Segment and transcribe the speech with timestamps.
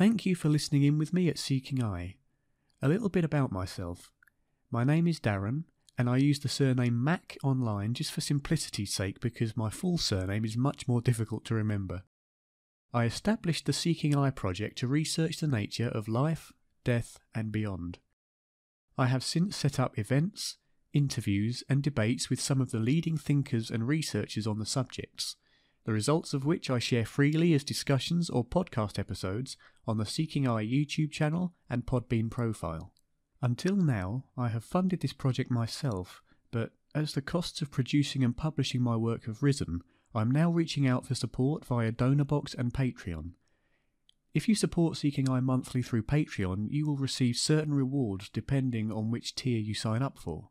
[0.00, 2.14] Thank you for listening in with me at Seeking I.
[2.80, 4.10] A little bit about myself.
[4.70, 5.64] My name is Darren,
[5.98, 10.46] and I use the surname Mac online just for simplicity's sake because my full surname
[10.46, 12.04] is much more difficult to remember.
[12.94, 16.50] I established the Seeking I project to research the nature of life,
[16.82, 17.98] death, and beyond.
[18.96, 20.56] I have since set up events,
[20.94, 25.36] interviews, and debates with some of the leading thinkers and researchers on the subjects,
[25.84, 29.56] the results of which I share freely as discussions or podcast episodes
[29.86, 32.92] on the Seeking I YouTube channel and Podbean profile.
[33.42, 38.36] Until now, I have funded this project myself, but as the costs of producing and
[38.36, 39.80] publishing my work have risen,
[40.14, 43.32] I'm now reaching out for support via DonorBox and Patreon.
[44.34, 49.10] If you support Seeking Eye monthly through Patreon, you will receive certain rewards depending on
[49.10, 50.50] which tier you sign up for.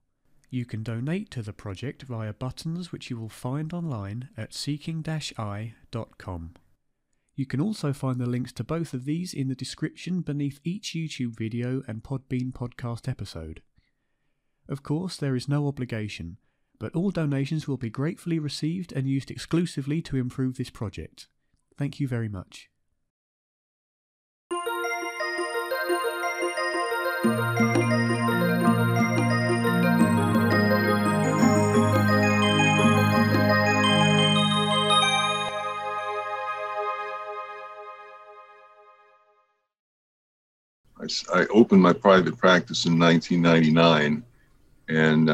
[0.49, 6.53] You can donate to the project via buttons which you will find online at seeking-i.com.
[7.35, 10.93] You can also find the links to both of these in the description beneath each
[10.93, 13.61] YouTube video and Podbean podcast episode.
[14.67, 16.37] Of course, there is no obligation,
[16.79, 21.27] but all donations will be gratefully received and used exclusively to improve this project.
[21.77, 22.69] Thank you very much.
[41.31, 44.23] I, I opened my private practice in 1999
[44.89, 45.29] and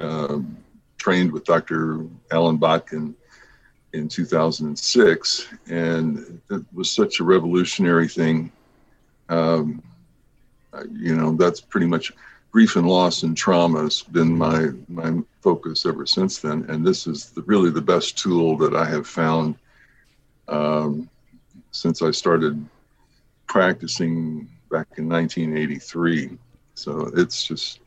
[0.00, 0.38] uh,
[0.98, 2.06] trained with Dr.
[2.30, 3.14] Allan Botkin
[3.92, 5.48] in 2006.
[5.68, 8.52] And it was such a revolutionary thing.
[9.28, 9.82] Um,
[10.92, 12.12] you know, that's pretty much
[12.52, 16.64] grief and loss and trauma has been my, my focus ever since then.
[16.68, 19.54] And this is the, really the best tool that I have found
[20.48, 21.08] um,
[21.70, 22.64] since I started
[23.50, 26.38] practicing back in 1983.
[26.74, 27.80] So it's just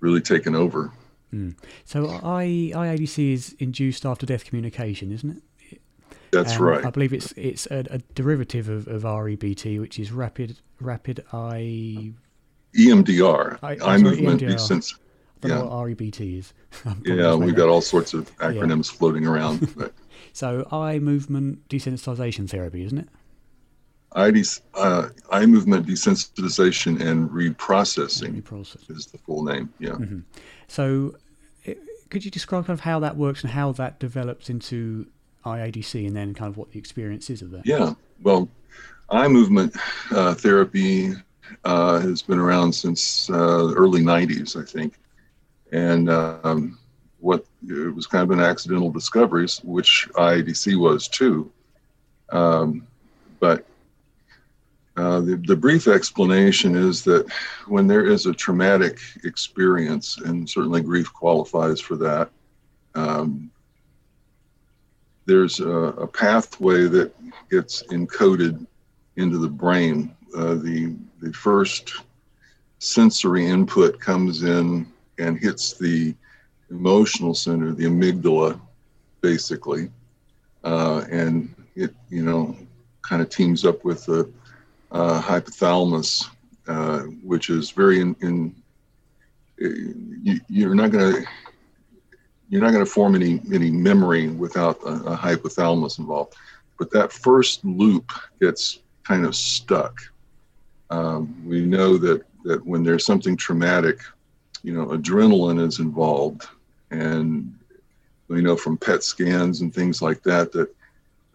[0.00, 0.90] really taken over.
[1.32, 1.54] Mm.
[1.84, 5.30] So I, IADC is induced after death communication, isn't
[5.70, 5.80] it?
[6.32, 6.84] That's um, right.
[6.84, 12.12] I believe it's it's a, a, derivative of, of REBT, which is rapid rapid eye
[12.74, 14.50] EMDR, I, eye movement EMDR.
[14.50, 15.58] I don't Yeah.
[15.58, 16.54] know what REBT is.
[17.04, 19.68] Yeah, we've got all sorts of acronyms floating around.
[20.34, 23.08] So eye movement desensitization therapy, isn't it?
[24.14, 28.90] ID, uh, eye movement desensitization and reprocessing Reprocess.
[28.90, 29.72] is the full name.
[29.78, 29.90] Yeah.
[29.90, 30.20] Mm-hmm.
[30.68, 31.16] So,
[32.10, 35.06] could you describe kind of how that works and how that develops into
[35.46, 37.66] IADC, and then kind of what the experience is of that?
[37.66, 37.94] Yeah.
[38.22, 38.48] Well,
[39.10, 39.76] eye movement
[40.10, 41.14] uh, therapy
[41.64, 44.98] uh, has been around since uh, the early 90s, I think.
[45.72, 46.78] And um,
[47.20, 51.50] what it was kind of an accidental discovery, which IADC was too.
[52.30, 52.86] Um,
[53.40, 53.64] but
[54.96, 57.30] uh, the, the brief explanation is that
[57.66, 62.30] when there is a traumatic experience, and certainly grief qualifies for that,
[62.94, 63.50] um,
[65.24, 67.14] there's a, a pathway that
[67.50, 68.66] gets encoded
[69.16, 70.14] into the brain.
[70.36, 71.92] Uh, the the first
[72.78, 74.86] sensory input comes in
[75.18, 76.14] and hits the
[76.70, 78.60] emotional center, the amygdala,
[79.20, 79.90] basically,
[80.64, 82.54] uh, and it you know
[83.02, 84.30] kind of teams up with the
[84.92, 86.28] hypothalamus,
[86.68, 88.14] uh, which is very in.
[88.20, 88.54] in
[89.58, 91.28] you, you're not going to
[92.48, 96.34] you're not going to form any any memory without a, a hypothalamus involved.
[96.78, 100.00] But that first loop gets kind of stuck.
[100.90, 104.00] Um, we know that that when there's something traumatic,
[104.62, 106.46] you know, adrenaline is involved,
[106.90, 107.58] and
[108.28, 110.74] we know from PET scans and things like that that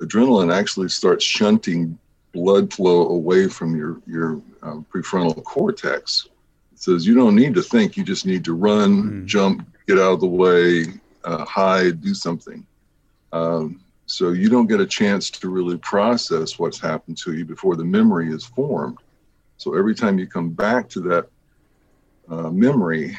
[0.01, 1.97] adrenaline actually starts shunting
[2.33, 6.27] blood flow away from your your um, prefrontal cortex.
[6.71, 9.25] It says you don't need to think; you just need to run, Mm.
[9.25, 10.85] jump, get out of the way,
[11.23, 12.65] uh, hide, do something.
[13.31, 17.75] Um, so you don't get a chance to really process what's happened to you before
[17.75, 18.97] the memory is formed.
[19.57, 21.27] So every time you come back to that
[22.29, 23.17] uh, memory,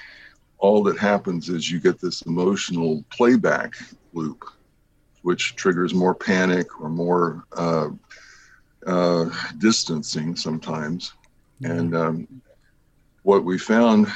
[0.59, 3.75] all that happens is you get this emotional playback
[4.13, 4.45] loop,
[5.23, 7.45] which triggers more panic or more
[8.87, 11.13] uh, distancing sometimes.
[11.63, 12.43] And um,
[13.23, 14.07] what we found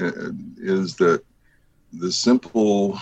[0.00, 1.22] uh, is that
[1.92, 2.98] the simple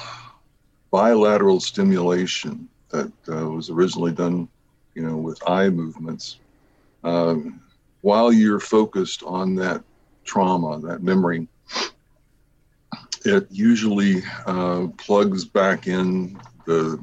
[0.91, 4.49] bilateral stimulation that uh, was originally done,
[4.95, 6.41] you know, with eye movements,
[7.05, 7.61] um,
[8.01, 9.83] while you're focused on that
[10.25, 11.49] trauma, that memory,
[13.25, 17.03] it usually uh, plugs back in the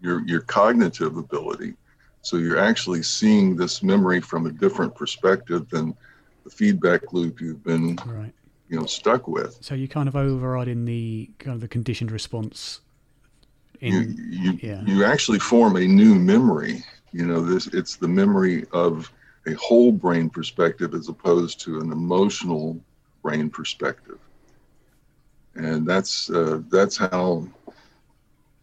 [0.00, 1.74] your your cognitive ability
[2.22, 5.96] So you're actually seeing this memory from a different perspective than
[6.44, 8.32] the feedback loop you've been, right.
[8.68, 9.58] you know, stuck with.
[9.60, 12.80] So you kind of overriding the kind of the conditioned response.
[13.80, 14.82] In, you you, yeah.
[14.84, 16.82] you actually form a new memory.
[17.12, 19.10] You know, this it's the memory of
[19.46, 22.78] a whole brain perspective as opposed to an emotional
[23.22, 24.18] brain perspective.
[25.54, 27.48] And that's uh, that's how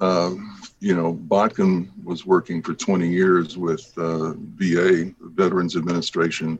[0.01, 0.33] uh,
[0.79, 6.59] you know Botkin was working for 20 years with uh, VA, Veterans Administration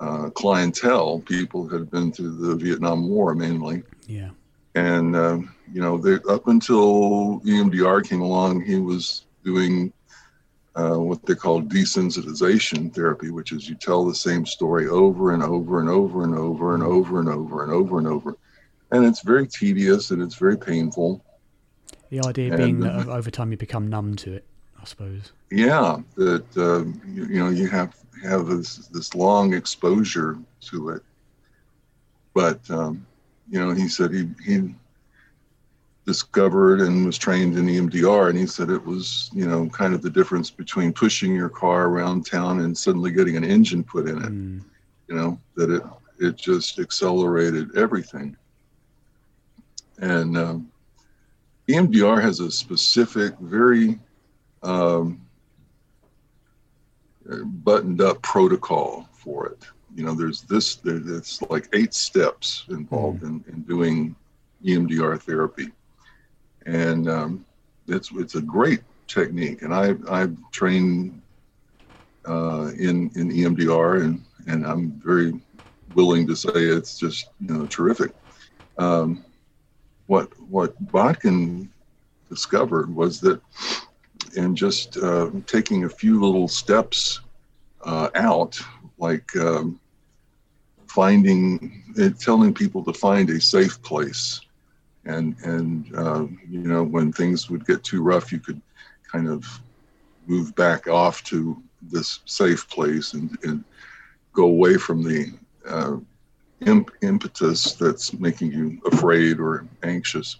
[0.00, 1.20] uh, clientele.
[1.20, 3.82] People had been through the Vietnam War mainly.
[4.06, 4.30] Yeah.
[4.74, 5.38] And uh,
[5.72, 9.92] you know, they, up until EMDR came along, he was doing
[10.74, 15.42] uh, what they call desensitization therapy, which is you tell the same story over and
[15.42, 18.36] over and over and over and over and over and over and over.
[18.90, 21.24] And it's very tedious and it's very painful.
[22.12, 24.44] The idea being that over time you become numb to it,
[24.78, 25.32] I suppose.
[25.50, 30.36] Yeah, that uh, you, you, know you have have this this long exposure
[30.68, 31.02] to it.
[32.34, 33.06] But um,
[33.48, 34.74] you know, he said he he
[36.04, 40.02] discovered and was trained in EMDR, and he said it was you know kind of
[40.02, 44.18] the difference between pushing your car around town and suddenly getting an engine put in
[44.18, 44.32] it.
[44.32, 44.62] Mm.
[45.08, 45.82] You know that it
[46.18, 48.36] it just accelerated everything.
[49.96, 50.71] And um,
[51.68, 53.98] EMDR has a specific, very
[54.62, 55.20] um,
[57.24, 59.64] buttoned up protocol for it.
[59.94, 63.46] You know, there's this, there's like eight steps involved mm.
[63.48, 64.16] in, in doing
[64.64, 65.70] EMDR therapy
[66.66, 67.44] and um,
[67.88, 69.62] it's it's a great technique.
[69.62, 71.20] And I I've trained
[72.26, 75.40] uh, in in EMDR, and and I'm very
[75.94, 78.12] willing to say it's just you know terrific.
[78.78, 79.24] Um,
[80.12, 81.70] what what Botkin
[82.28, 83.40] discovered was that
[84.36, 87.20] in just uh, taking a few little steps
[87.82, 88.60] uh, out,
[88.98, 89.80] like um,
[90.86, 91.82] finding,
[92.20, 94.42] telling people to find a safe place.
[95.06, 98.60] And and uh, you know when things would get too rough, you could
[99.10, 99.46] kind of
[100.26, 101.60] move back off to
[101.94, 103.64] this safe place and, and
[104.34, 105.32] go away from the
[105.66, 105.96] uh,
[106.66, 110.36] imp- impetus that's making you afraid or anxious.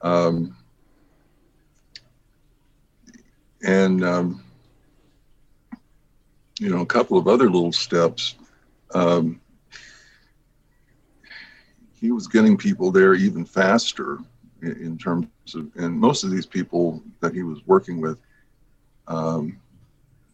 [0.00, 0.56] Um,
[3.64, 4.44] and um,
[6.58, 8.36] you know a couple of other little steps.
[8.94, 9.40] Um,
[11.94, 14.18] he was getting people there even faster
[14.60, 18.18] in, in, terms of, and most of these people that he was working with,
[19.06, 19.56] um,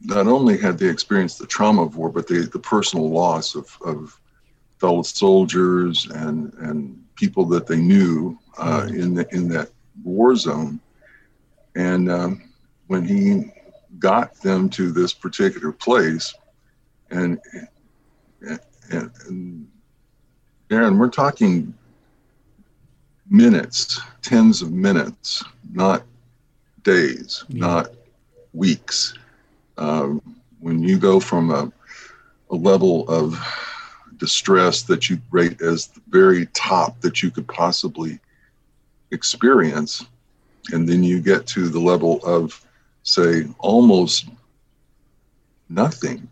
[0.01, 3.77] not only had they experienced the trauma of war, but they, the personal loss of,
[3.85, 4.19] of
[4.79, 9.01] fellow soldiers and, and people that they knew uh, mm-hmm.
[9.01, 9.71] in, the, in that
[10.05, 10.81] war zone.
[11.75, 12.51] And um,
[12.87, 13.53] when he
[13.99, 16.35] got them to this particular place,
[17.11, 17.39] and,
[18.41, 19.69] and, and
[20.69, 21.75] Darren, we're talking
[23.31, 26.03] minutes, tens of minutes, not
[26.83, 27.61] days, yeah.
[27.61, 27.91] not
[28.53, 29.15] weeks.
[29.77, 30.23] Um,
[30.61, 31.73] when you go from a,
[32.51, 33.39] a level of
[34.19, 38.19] distress that you rate as the very top that you could possibly
[39.11, 40.05] experience,
[40.73, 42.65] and then you get to the level of,
[43.03, 44.29] say, almost
[45.69, 46.29] nothing,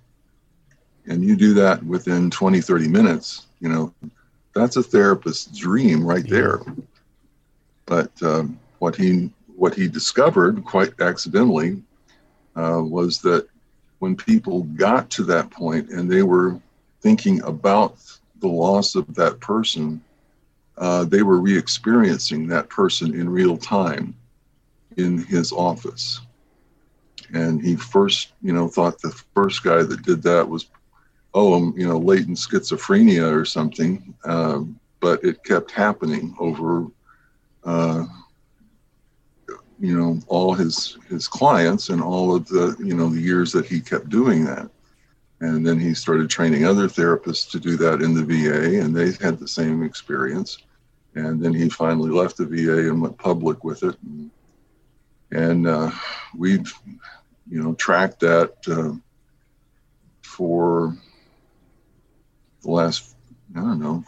[1.06, 3.94] and you do that within 20, 30 minutes, you know,
[4.54, 6.60] that's a therapist's dream right there.
[7.84, 11.82] But um, what he what he discovered quite accidentally
[12.56, 13.48] uh, was that
[14.00, 16.60] when people got to that point and they were
[17.00, 17.96] thinking about
[18.40, 20.02] the loss of that person,
[20.78, 24.14] uh, they were re-experiencing that person in real time
[24.96, 26.20] in his office.
[27.32, 30.66] And he first, you know, thought the first guy that did that was
[31.36, 34.14] oh, I'm, you know, latent schizophrenia or something.
[34.24, 36.86] Um, but it kept happening over,
[37.64, 38.06] uh,
[39.78, 43.66] you know, all his his clients and all of the, you know, the years that
[43.66, 44.70] he kept doing that.
[45.40, 49.12] And then he started training other therapists to do that in the VA, and they
[49.24, 50.58] had the same experience.
[51.14, 53.96] And then he finally left the VA and went public with it.
[54.02, 54.30] And,
[55.32, 55.90] and uh,
[56.36, 56.72] we've,
[57.48, 58.94] you know, tracked that uh,
[60.22, 60.96] for
[62.62, 63.14] the last,
[63.54, 64.04] I don't know,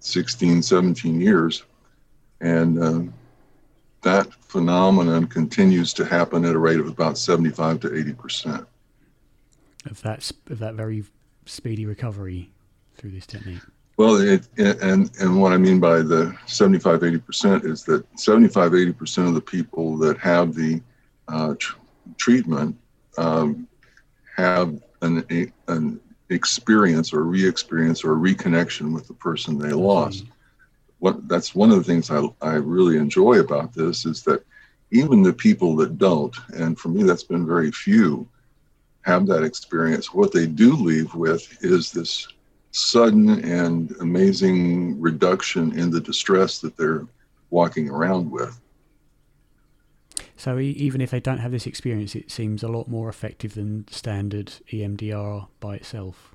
[0.00, 1.64] 16, 17 years.
[2.40, 3.12] And uh,
[4.02, 8.66] that phenomenon continues to happen at a rate of about 75 to 80%.
[9.86, 11.04] Of that, of that very
[11.44, 12.50] speedy recovery
[12.96, 13.60] through this technique?
[13.96, 19.28] Well, it, and and what I mean by the 75, 80% is that 75, 80%
[19.28, 20.82] of the people that have the
[21.28, 21.78] uh, tr-
[22.18, 22.76] treatment
[23.16, 23.66] um,
[24.36, 30.24] have an, a, an experience or re-experience or reconnection with the person they lost.
[30.98, 34.44] What that's one of the things I, I really enjoy about this is that
[34.90, 38.28] even the people that don't, and for me that's been very few,
[39.06, 40.12] have that experience.
[40.12, 42.26] What they do leave with is this
[42.72, 47.06] sudden and amazing reduction in the distress that they're
[47.50, 48.60] walking around with.
[50.36, 53.86] So even if they don't have this experience, it seems a lot more effective than
[53.88, 56.34] standard EMDR by itself.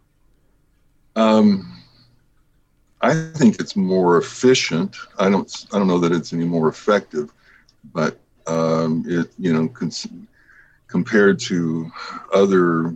[1.15, 1.83] Um,
[3.01, 4.95] I think it's more efficient.
[5.19, 5.65] I don't.
[5.73, 7.33] I don't know that it's any more effective,
[7.93, 10.07] but um, it you know cons-
[10.91, 11.89] compared to
[12.33, 12.95] other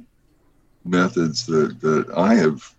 [0.83, 2.75] methods that that I have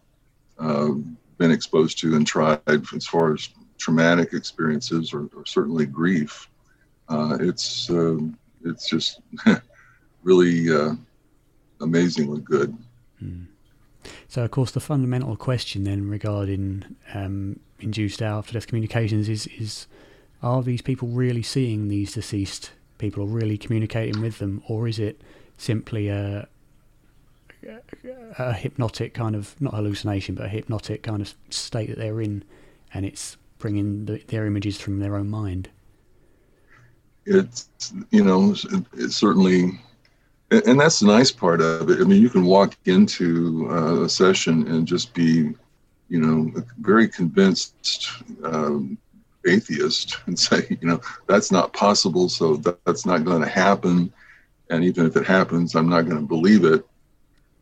[0.59, 0.91] uh,
[1.39, 2.61] been exposed to and tried
[2.95, 6.49] as far as traumatic experiences or, or certainly grief,
[7.09, 8.19] uh, it's uh,
[8.65, 9.21] it's just
[10.23, 10.93] really uh,
[11.81, 12.77] amazingly good.
[13.23, 13.47] Mm.
[14.29, 19.87] So, of course, the fundamental question then regarding um, induced after-death communications is: is
[20.43, 24.99] are these people really seeing these deceased people, are really communicating with them, or is
[24.99, 25.21] it
[25.57, 26.49] simply a
[28.39, 32.45] a hypnotic kind of not hallucination, but a hypnotic kind of state that they're in,
[32.95, 35.69] and it's bringing the, their images from their own mind?
[37.27, 38.55] it's you know
[38.95, 39.79] it's certainly
[40.51, 44.09] and that's the nice part of it i mean you can walk into uh, a
[44.09, 45.53] session and just be
[46.09, 48.09] you know very convinced
[48.45, 48.97] um,
[49.47, 54.13] atheist and say you know that's not possible so that, that's not going to happen.
[54.71, 56.85] And even if it happens i'm not going to believe it.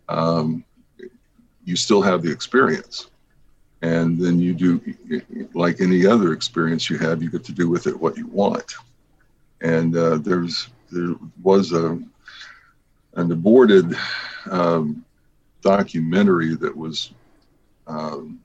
[0.08, 0.64] Um,
[1.64, 3.10] you still have the experience.
[3.82, 4.80] And then you do
[5.52, 8.74] like any other experience you have you get to do with it what you want.
[9.60, 11.98] And uh, there's there was a
[13.16, 13.94] an aborted
[14.50, 15.04] um,
[15.60, 17.12] documentary that was
[17.86, 18.40] um,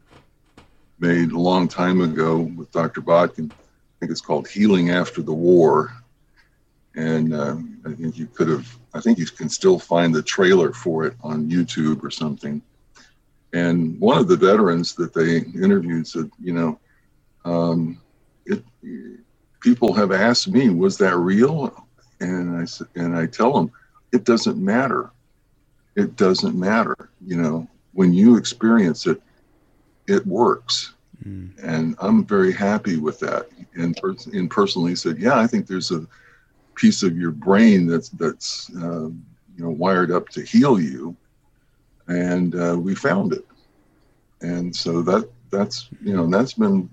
[1.00, 3.02] made a long time ago with Dr.
[3.02, 3.52] Botkin.
[3.52, 3.56] I
[4.00, 5.94] think it's called Healing After the War.
[6.96, 10.74] And uh, I think you could have, I think you can still find the trailer
[10.74, 12.62] for it on YouTube or something.
[13.54, 16.80] And one of the veterans that they interviewed said, you know,
[17.46, 18.02] um,
[18.46, 18.64] it,
[19.62, 21.88] people have asked me, was that real?
[22.20, 23.72] And I said, and I tell them,
[24.12, 25.12] it doesn't matter.
[25.96, 27.10] It doesn't matter.
[27.26, 29.22] You know, when you experience it,
[30.10, 30.94] it works.
[31.26, 31.52] Mm.
[31.64, 33.50] And I'm very happy with that.
[33.76, 36.06] And, pers- and personally said, yeah, I think there's a
[36.76, 39.08] piece of your brain that's, that's, uh,
[39.56, 41.16] you know, wired up to heal you.
[42.08, 43.46] And uh, we found it.
[44.42, 46.90] And so that, that's, you know, that's been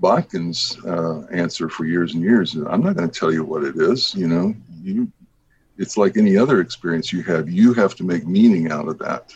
[0.00, 2.54] Botkin's uh, answer for years and years.
[2.54, 4.14] I'm not going to tell you what it is.
[4.14, 5.10] You know, you.
[5.76, 7.50] It's like any other experience you have.
[7.50, 9.34] You have to make meaning out of that.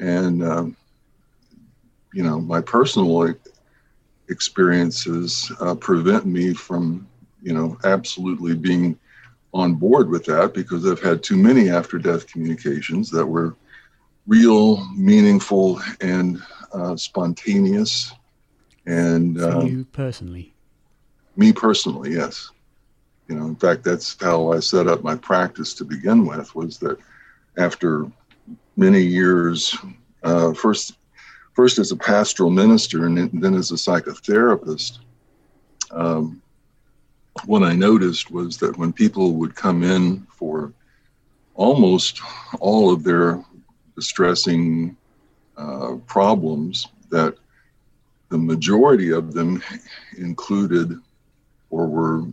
[0.00, 0.76] And um,
[2.16, 3.34] you know, my personal
[4.30, 7.06] experiences uh, prevent me from,
[7.42, 8.98] you know, absolutely being
[9.52, 13.54] on board with that because I've had too many after-death communications that were
[14.26, 16.42] real, meaningful, and
[16.72, 18.14] uh, spontaneous
[18.86, 20.54] and um, you personally,
[21.36, 22.50] me personally, yes.
[23.28, 26.54] You know, in fact, that's how I set up my practice to begin with.
[26.54, 26.96] Was that
[27.58, 28.06] after
[28.76, 29.76] many years,
[30.22, 30.94] uh, first
[31.56, 34.98] first as a pastoral minister and then as a psychotherapist,
[35.90, 36.42] um,
[37.46, 40.74] what I noticed was that when people would come in for
[41.54, 42.20] almost
[42.60, 43.42] all of their
[43.94, 44.96] distressing
[45.56, 47.36] uh, problems, that
[48.28, 49.62] the majority of them
[50.18, 51.00] included
[51.70, 52.26] or were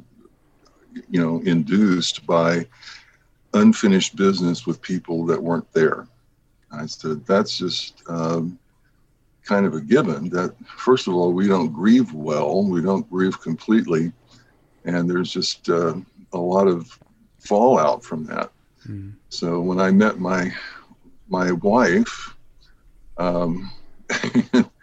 [1.09, 2.65] you know induced by
[3.53, 6.07] unfinished business with people that weren't there.
[6.71, 8.59] I said that's just um,
[9.45, 13.39] kind of a given that first of all we don't grieve well we don't grieve
[13.41, 14.11] completely
[14.85, 15.95] and there's just uh,
[16.33, 16.97] a lot of
[17.39, 18.51] fallout from that
[18.87, 19.13] mm.
[19.29, 20.51] so when i met my
[21.27, 22.35] my wife
[23.17, 23.71] um,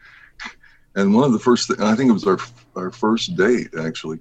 [0.96, 2.38] And one of the first things, I think it was our,
[2.76, 4.18] our first date actually,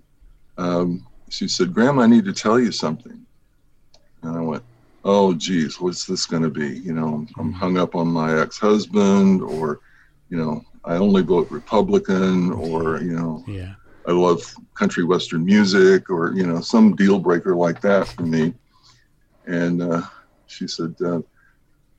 [0.58, 3.25] um, she said, "Graham, I need to tell you something.
[4.22, 4.63] And I went,
[5.03, 6.79] oh, geez, what's this going to be?
[6.79, 9.79] You know, I'm, I'm hung up on my ex husband, or,
[10.29, 13.74] you know, I only vote Republican, or, you know, yeah.
[14.07, 14.41] I love
[14.75, 18.53] country western music, or, you know, some deal breaker like that for me.
[19.45, 20.01] And uh,
[20.48, 21.21] she said, uh,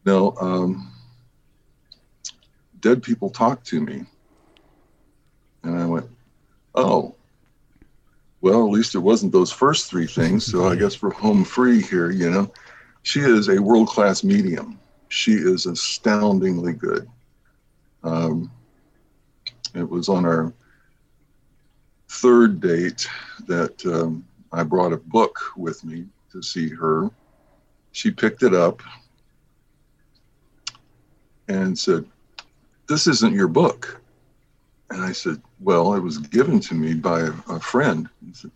[0.04, 0.92] no, um,
[2.80, 4.04] dead people talk to me.
[5.62, 6.06] And I went,
[6.74, 7.14] oh,
[8.40, 10.46] well, at least it wasn't those first three things.
[10.46, 12.50] So I guess we're home free here, you know.
[13.02, 14.78] she is a world class medium.
[15.08, 17.08] She is astoundingly good.
[18.02, 18.50] Um,
[19.74, 20.52] it was on our
[22.08, 23.08] third date
[23.46, 27.10] that um, I brought a book with me to see her.
[27.92, 28.82] She picked it up
[31.48, 32.04] and said,
[32.88, 34.00] This isn't your book.
[34.90, 38.08] And I said, Well, it was given to me by a, a friend.
[38.32, 38.50] Said,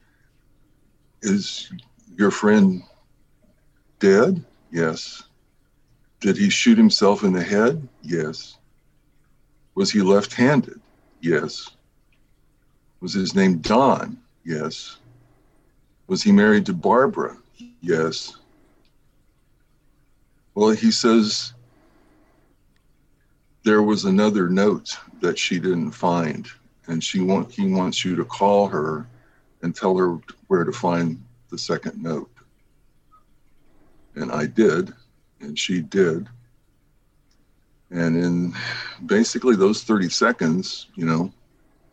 [1.23, 1.71] Is
[2.17, 2.83] your friend
[3.99, 4.45] dead?
[4.71, 5.25] Yes.
[6.21, 7.87] Did he shoot himself in the head?
[8.03, 8.59] Yes.
[9.75, 10.81] Was he left handed?
[11.21, 11.71] Yes.
[13.01, 14.19] Was his name Don?
[14.45, 14.99] Yes.
[16.07, 17.37] Was he married to Barbara?
[17.81, 18.37] Yes.
[20.55, 21.55] Well, he says
[23.65, 26.47] there was another note that she didn't find,
[26.87, 29.07] and she want he wants you to call her
[29.63, 32.31] and tell her where to find the second note.
[34.15, 34.93] And I did,
[35.41, 36.29] and she did.
[37.95, 38.55] And in
[39.07, 41.33] basically those 30 seconds, you know,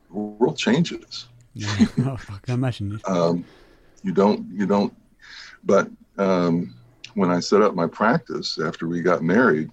[0.09, 1.27] the world changes.
[1.53, 2.99] Yeah, oh, I can imagine.
[3.05, 3.45] Um,
[4.03, 4.93] you don't, you don't,
[5.63, 6.73] but um,
[7.13, 9.69] when I set up my practice after we got married,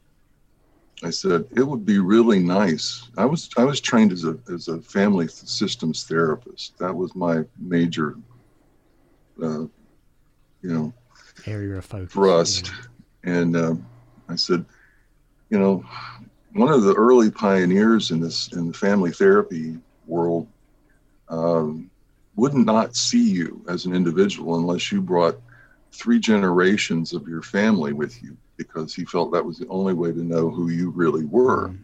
[1.02, 3.08] I said it would be really nice.
[3.16, 6.76] I was I was trained as a as a family systems therapist.
[6.78, 8.16] That was my major,
[9.40, 9.70] uh, you
[10.62, 10.92] know,
[11.46, 12.12] area of focus.
[12.12, 12.72] Thrust,
[13.24, 13.32] yeah.
[13.32, 13.74] and uh,
[14.28, 14.64] I said,
[15.50, 15.84] you know,
[16.52, 20.46] one of the early pioneers in this in the family therapy world
[21.28, 21.90] um,
[22.36, 25.38] would not see you as an individual unless you brought
[25.92, 30.12] three generations of your family with you because he felt that was the only way
[30.12, 31.68] to know who you really were.
[31.68, 31.78] Mm.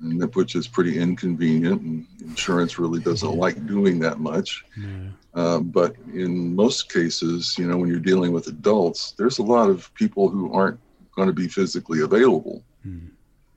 [0.00, 4.64] And that, which is pretty inconvenient, and insurance really doesn't like doing that much.
[4.76, 4.86] Yeah.
[5.34, 9.68] Uh, but in most cases, you know, when you're dealing with adults, there's a lot
[9.68, 10.78] of people who aren't
[11.18, 12.62] going to be physically available.
[12.86, 13.10] Mm.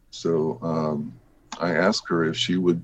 [0.10, 1.14] So um,
[1.60, 2.84] I asked her if she would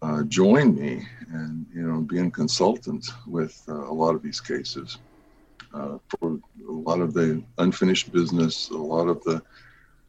[0.00, 4.40] uh, join me and you know be a consultant with uh, a lot of these
[4.40, 4.98] cases
[5.72, 9.42] uh, for a lot of the unfinished business, a lot of the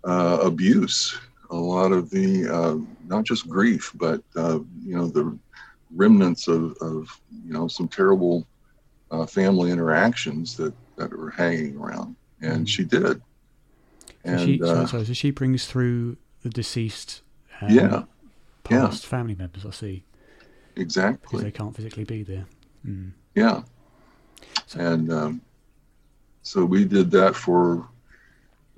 [0.04, 1.18] uh, abuse,
[1.50, 5.38] a lot of the uh, not just grief, but uh, you know the
[5.96, 8.46] remnants of, of you know some terrible
[9.28, 12.66] family interactions that that are hanging around, and mm-hmm.
[12.66, 13.22] she did.
[14.26, 17.22] And so she, so, so she brings through the deceased.
[17.62, 18.04] Um, yeah
[18.66, 19.10] past yeah.
[19.10, 19.66] family members.
[19.66, 20.04] I see.
[20.76, 21.20] Exactly.
[21.22, 22.46] Because they can't physically be there.
[22.86, 23.12] Mm.
[23.36, 23.62] Yeah.
[24.66, 25.42] So, and um,
[26.42, 27.88] so we did that for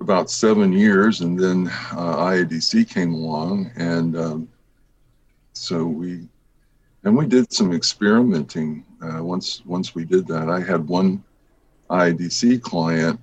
[0.00, 4.48] about seven years, and then uh, IADC came along, and um,
[5.54, 6.28] so we
[7.02, 8.84] and we did some experimenting.
[9.02, 11.24] Uh, once once we did that, I had one
[11.90, 13.18] IADC client.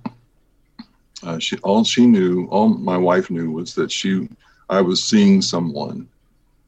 [1.22, 4.28] Uh, she all she knew, all my wife knew, was that she
[4.68, 6.08] I was seeing someone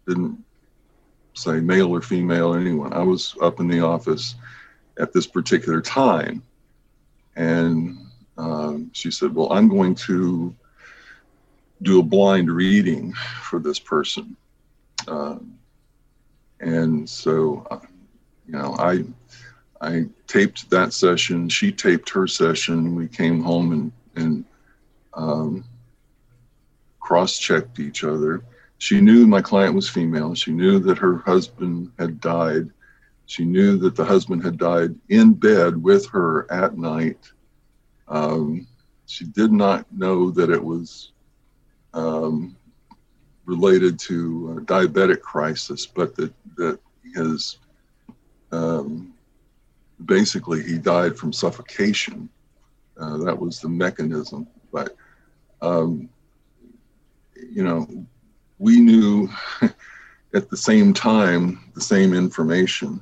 [0.06, 0.42] didn't
[1.34, 2.92] say male or female or anyone.
[2.92, 4.34] I was up in the office
[4.98, 6.42] at this particular time.
[7.37, 7.98] And
[8.37, 10.54] um, she said, Well, I'm going to
[11.82, 14.37] do a blind reading for this person.
[15.06, 15.56] Um,
[16.61, 17.78] and so, uh,
[18.46, 19.04] you know, I,
[19.80, 21.48] I taped that session.
[21.48, 22.96] She taped her session.
[22.96, 24.44] We came home and, and
[25.14, 25.64] um,
[27.00, 28.42] cross checked each other
[28.78, 30.35] she knew my client was female.
[30.35, 32.70] She knew that her husband had died.
[33.26, 37.31] She knew that the husband had died in bed with her at night.
[38.07, 38.66] Um,
[39.07, 41.12] she did not know that it was
[41.92, 42.57] um,
[43.44, 46.78] related to diabetic crisis, but that that
[47.14, 47.59] his
[48.52, 49.12] um,
[50.04, 52.28] basically he died from suffocation.
[52.98, 54.46] Uh, that was the mechanism.
[54.72, 54.96] But
[55.62, 56.08] um,
[57.34, 57.87] you know,
[58.58, 59.28] we knew
[60.34, 63.00] at the same time the same information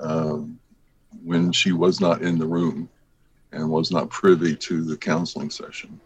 [0.00, 0.58] um,
[1.24, 2.88] when she was not in the room
[3.52, 6.00] and was not privy to the counseling session.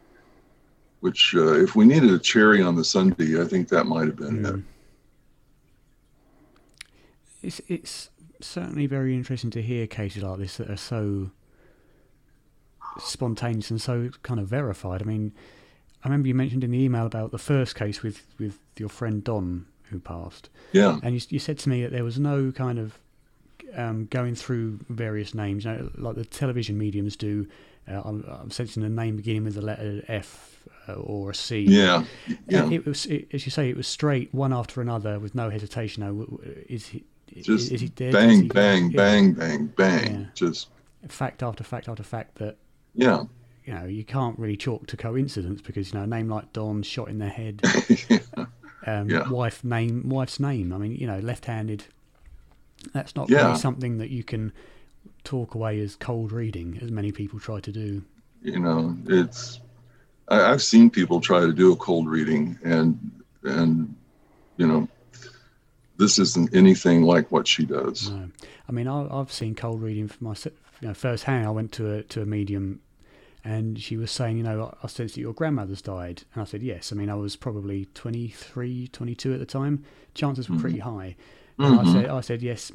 [1.00, 4.16] Which, uh, if we needed a cherry on the sundae, I think that might have
[4.16, 4.58] been mm.
[4.58, 4.64] it.
[7.42, 11.32] It's it's certainly very interesting to hear cases like this that are so
[12.98, 15.02] spontaneous and so kind of verified.
[15.02, 15.32] I mean,
[16.04, 19.22] I remember you mentioned in the email about the first case with, with your friend
[19.22, 20.48] Don who passed.
[20.72, 20.98] Yeah.
[21.02, 22.98] And you, you said to me that there was no kind of
[23.74, 27.46] um, going through various names, you know, like the television mediums do.
[27.88, 31.62] Uh, I'm, I'm, sensing a name beginning with the letter F uh, or a C.
[31.62, 32.04] Yeah.
[32.48, 32.66] yeah.
[32.66, 35.50] It, it was, it, as you say, it was straight one after another with no
[35.50, 36.04] hesitation.
[36.04, 37.04] No, is he?
[37.34, 38.12] Just is, is he dead?
[38.12, 38.96] Bang, he, bang, yeah.
[38.96, 40.20] bang, bang, bang.
[40.20, 40.26] Yeah.
[40.34, 40.68] Just
[41.08, 42.56] fact after fact after fact that.
[42.94, 43.24] Yeah
[43.64, 46.82] you know you can't really chalk to coincidence because you know a name like Don
[46.82, 47.62] shot in the head,
[48.86, 49.28] um, Yeah.
[49.30, 50.72] wife name wife's name.
[50.72, 51.84] I mean, you know, left-handed.
[52.92, 53.46] That's not Yeah.
[53.46, 54.52] really something that you can
[55.22, 58.02] talk away as cold reading, as many people try to do.
[58.42, 59.60] you know it's
[60.28, 62.98] I, i've seen people try to do a cold reading and
[63.44, 63.94] and
[64.56, 64.88] you know
[65.98, 68.28] this isn't anything like what she does No,
[68.68, 71.46] I mean, I, I've seen cold reading for myself, you know, firsthand.
[71.46, 72.80] I went to a to a medium,
[73.44, 76.62] and she was saying, you know, I sense that your grandmother's died, and I said
[76.62, 76.92] yes.
[76.92, 79.84] I mean, I was probably 23, 22 at the time.
[80.14, 81.16] Chances were pretty high.
[81.58, 81.92] And I Mhm.
[81.92, 82.72] said, I said yes,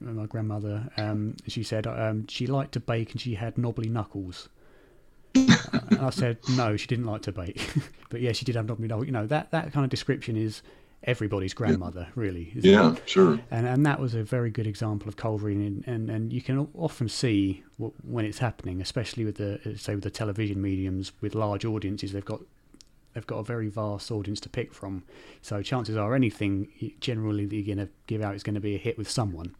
[0.00, 0.90] my grandmother.
[0.96, 4.48] Um, she said um, she liked to bake and she had knobbly knuckles.
[5.34, 7.60] and I said no, she didn't like to bake,
[8.10, 9.06] but yeah, she did have knobbly knuckles.
[9.06, 10.62] You know that that kind of description is
[11.04, 12.52] everybody's grandmother, really.
[12.56, 12.72] isn't it?
[12.72, 16.32] yeah sure and and that was a very good example of cold reading, and and
[16.32, 20.10] you can often see w- when it's happening, especially with the uh, say with the
[20.10, 22.40] television mediums with large audiences, they've got
[23.12, 25.04] they've got a very vast audience to pick from.
[25.42, 26.68] So chances are anything
[27.00, 29.54] generally that you're going to give out is going to be a hit with someone.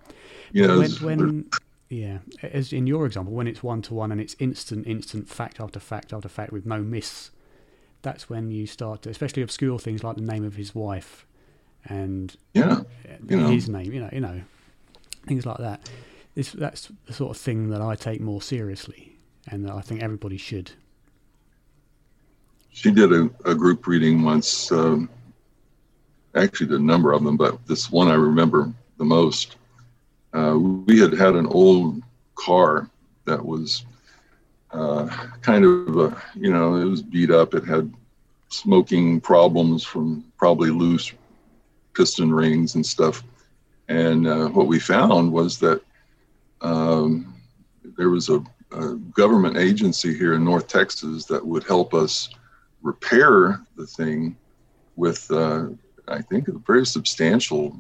[0.53, 1.51] yeah when when
[1.91, 5.61] yeah, as in your example, when it's one to one and it's instant, instant fact
[5.61, 7.31] after fact after fact with no miss,
[8.03, 11.27] that's when you start to, especially obscure things like the name of his wife
[11.89, 12.81] and yeah
[13.29, 13.49] You know.
[13.49, 14.41] his name, you know, you know,
[15.27, 15.89] things like that.
[16.35, 19.17] This that's the sort of thing that I take more seriously,
[19.49, 20.73] and that I think everybody should.
[22.71, 25.09] she did a, a group reading once um,
[26.35, 29.57] actually did a number of them but this one i remember the most
[30.33, 32.03] uh, we had had an old
[32.35, 32.91] car
[33.27, 33.87] that was
[34.73, 35.07] uh,
[35.41, 37.93] kind of a, you know it was beat up it had
[38.49, 41.13] smoking problems from probably loose
[41.95, 43.23] piston rings and stuff.
[43.89, 45.83] And uh, what we found was that
[46.61, 47.35] um,
[47.97, 52.31] there was a, a government agency here in north texas that would help us
[52.83, 54.37] repair the thing
[54.97, 55.67] with uh,
[56.09, 57.77] I think a very substantial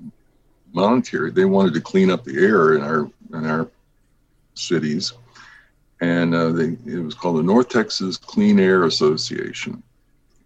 [0.72, 1.30] monetary.
[1.30, 3.68] They wanted to clean up the air in our in our
[4.54, 5.12] cities,
[6.00, 9.82] and uh, they it was called the North Texas Clean Air Association,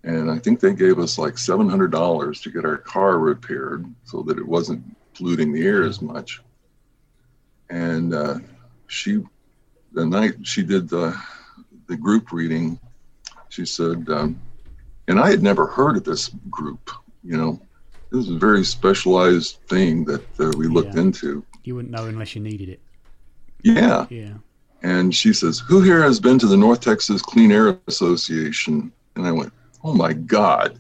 [0.09, 3.85] and I think they gave us like seven hundred dollars to get our car repaired
[4.05, 4.83] so that it wasn't
[5.15, 6.41] polluting the air as much.
[7.71, 8.39] And uh,
[8.87, 9.23] she,
[9.93, 11.15] the night she did the
[11.89, 12.79] the group reading,
[13.51, 14.41] she said, um,
[15.09, 16.91] and I had never heard of this group.
[17.23, 17.61] You know,
[18.11, 21.03] this is a very specialized thing that uh, we looked Yeah.
[21.03, 21.45] into.
[21.65, 22.81] You wouldn't know unless you needed it.
[23.63, 24.07] Yeah.
[24.11, 24.35] Yeah,
[24.83, 28.93] And she says, Who here has been to the North Texas Clean Air Association?
[29.17, 29.53] And I went,
[29.85, 30.79] Oh my God.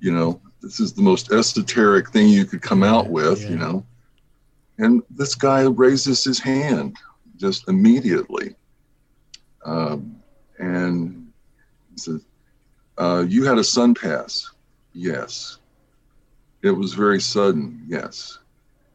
[0.00, 3.50] you know, this is the most esoteric thing you could come out with, yeah.
[3.50, 3.84] you know.
[4.78, 6.96] And this guy raises his hand
[7.36, 8.54] just immediately.
[9.64, 10.20] Um,
[10.58, 11.32] and
[11.92, 12.20] he says,
[12.98, 14.50] uh, You had a son pass?
[14.92, 15.58] Yes.
[16.62, 17.84] It was very sudden?
[17.88, 18.38] Yes.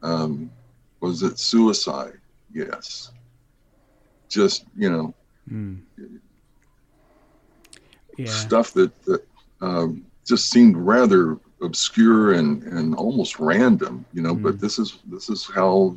[0.03, 0.51] Um,
[0.99, 2.19] was it suicide?
[2.53, 3.11] Yes
[4.29, 5.13] just you know
[5.51, 5.79] mm.
[8.17, 9.23] yeah, stuff that that
[9.61, 14.59] um, just seemed rather obscure and and almost random you know but Mm.
[14.59, 15.95] this is this is how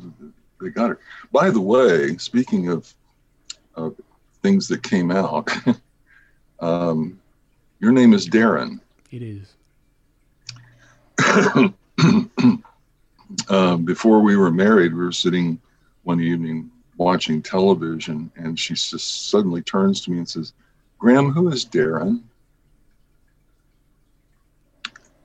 [0.59, 0.97] they got it
[1.31, 2.91] by the way speaking of
[3.75, 3.95] of
[4.41, 5.49] things that came out
[6.59, 7.19] um,
[7.79, 8.79] your name is darren
[9.11, 9.53] it is.
[13.49, 15.59] um, before we were married, we were sitting
[16.03, 20.53] one evening watching television, and she just suddenly turns to me and says,
[20.97, 22.21] Graham, who is Darren?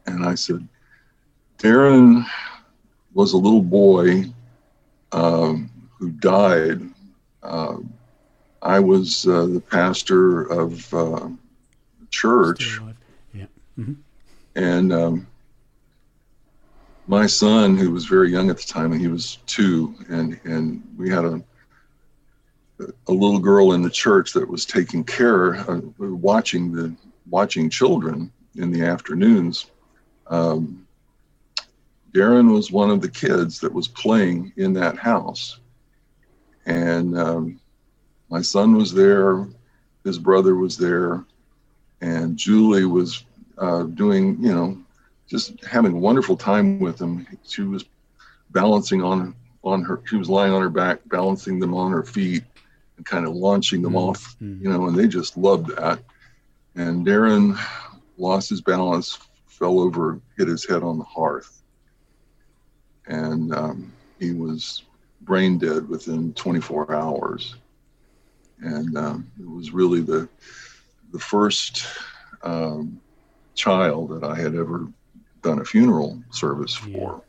[0.06, 0.66] And I said,
[1.58, 2.26] Darren
[3.14, 4.24] was a little boy
[5.12, 6.82] um, who died.
[7.42, 7.78] Uh,
[8.62, 11.28] I was uh, the pastor of uh,
[12.10, 12.96] church Still alive.
[13.32, 13.46] Yeah.
[14.54, 15.26] and um,
[17.06, 20.82] my son, who was very young at the time, and he was two, and and
[20.96, 21.42] we had a
[23.08, 26.94] a little girl in the church that was taking care, uh, watching the
[27.30, 29.66] watching children in the afternoons.
[30.28, 30.86] Um,
[32.12, 35.58] Darren was one of the kids that was playing in that house,
[36.66, 37.60] and um,
[38.30, 39.46] my son was there,
[40.04, 41.24] his brother was there,
[42.00, 43.24] and Julie was
[43.58, 44.76] uh, doing, you know,
[45.28, 47.14] just having a wonderful time with him.
[47.30, 47.70] She was
[48.40, 50.00] balancing on on her.
[50.04, 52.42] She was lying on her back, balancing them on her feet,
[52.96, 54.36] and kind of launching them Mm, off.
[54.58, 56.00] You know, and they just loved that.
[56.76, 57.56] And Darren
[58.18, 59.18] lost his balance,
[59.58, 61.62] fell over, and hit his head on the hearth,
[63.06, 64.82] and um, he was
[65.22, 67.56] brain dead within 24 hours.
[68.60, 70.28] And um, it was really the
[71.12, 71.86] the first
[72.42, 73.00] um,
[73.54, 74.88] child that I had ever
[75.42, 77.22] done a funeral service for.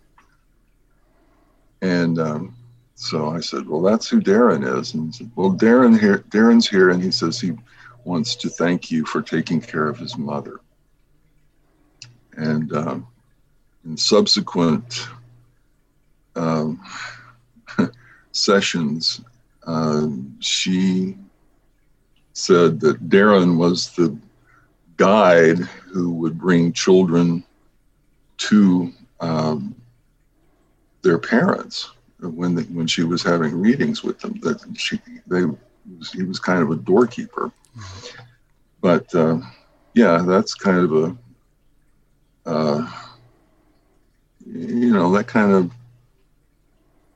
[1.81, 1.89] Yeah.
[1.89, 2.55] And um,
[2.95, 6.89] so I said, "Well, that's who Darren is." And said, "Well, Darren here, Darren's here,
[6.89, 7.53] and he says he
[8.03, 10.59] wants to thank you for taking care of his mother."
[12.37, 13.07] And um,
[13.83, 15.07] in subsequent
[16.35, 16.81] um,
[18.31, 19.21] sessions,
[19.65, 20.07] uh,
[20.39, 21.17] she
[22.33, 24.17] said that Darren was the
[24.97, 27.43] guide who would bring children
[28.37, 29.75] to um,
[31.01, 34.39] their parents when the, when she was having readings with them.
[34.41, 35.41] That she they
[36.13, 37.51] he was kind of a doorkeeper,
[38.81, 39.39] but uh,
[39.93, 41.17] yeah, that's kind of a
[42.47, 42.89] uh,
[44.45, 45.71] you know that kind of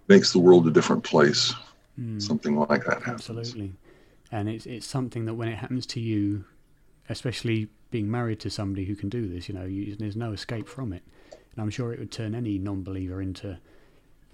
[0.07, 1.53] makes the world a different place.
[1.99, 2.21] Mm.
[2.21, 3.29] Something like that happens.
[3.29, 3.73] Absolutely,
[4.31, 6.45] and it's it's something that when it happens to you,
[7.09, 10.67] especially being married to somebody who can do this, you know, you, there's no escape
[10.67, 11.03] from it.
[11.53, 13.59] And I'm sure it would turn any non-believer into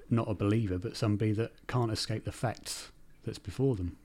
[0.09, 2.91] not a believer, but somebody that can't escape the facts
[3.25, 3.97] that's before them.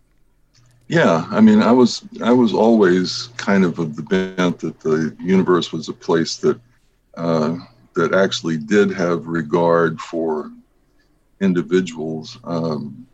[0.88, 5.16] Yeah, I mean, I was I was always kind of of the bent that the
[5.20, 6.60] universe was a place that
[7.16, 7.56] uh,
[7.94, 10.50] that actually did have regard for
[11.40, 13.06] individuals, um,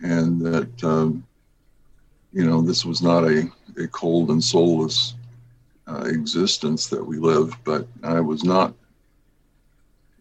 [0.00, 1.24] and that um,
[2.32, 5.14] you know this was not a, a cold and soulless
[5.86, 7.56] uh, existence that we live.
[7.64, 8.74] But I was not,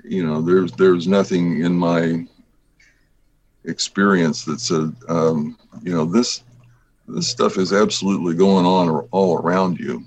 [0.04, 2.26] you know, there's there's nothing in my
[3.66, 6.44] experience that said, um, you know, this
[7.08, 10.04] this stuff is absolutely going on all around you,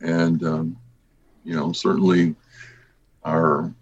[0.00, 0.76] and um,
[1.44, 2.34] you know, certainly
[3.24, 3.72] our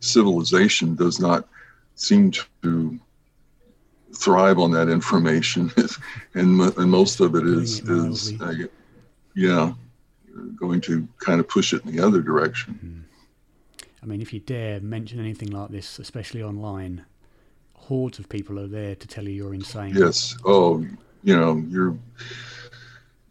[0.00, 1.46] civilization does not
[1.94, 2.32] seem
[2.62, 2.98] to
[4.14, 5.72] thrive on that information,
[6.34, 8.54] and, and most of it is is uh,
[9.34, 9.72] yeah,
[10.56, 12.74] going to kind of push it in the other direction.
[12.74, 12.98] Mm-hmm.
[14.02, 17.04] I mean, if you dare mention anything like this, especially online,
[17.74, 19.94] hordes of people are there to tell you you're insane.
[19.94, 20.36] Yes.
[20.44, 20.84] Oh,
[21.22, 21.96] you know, you're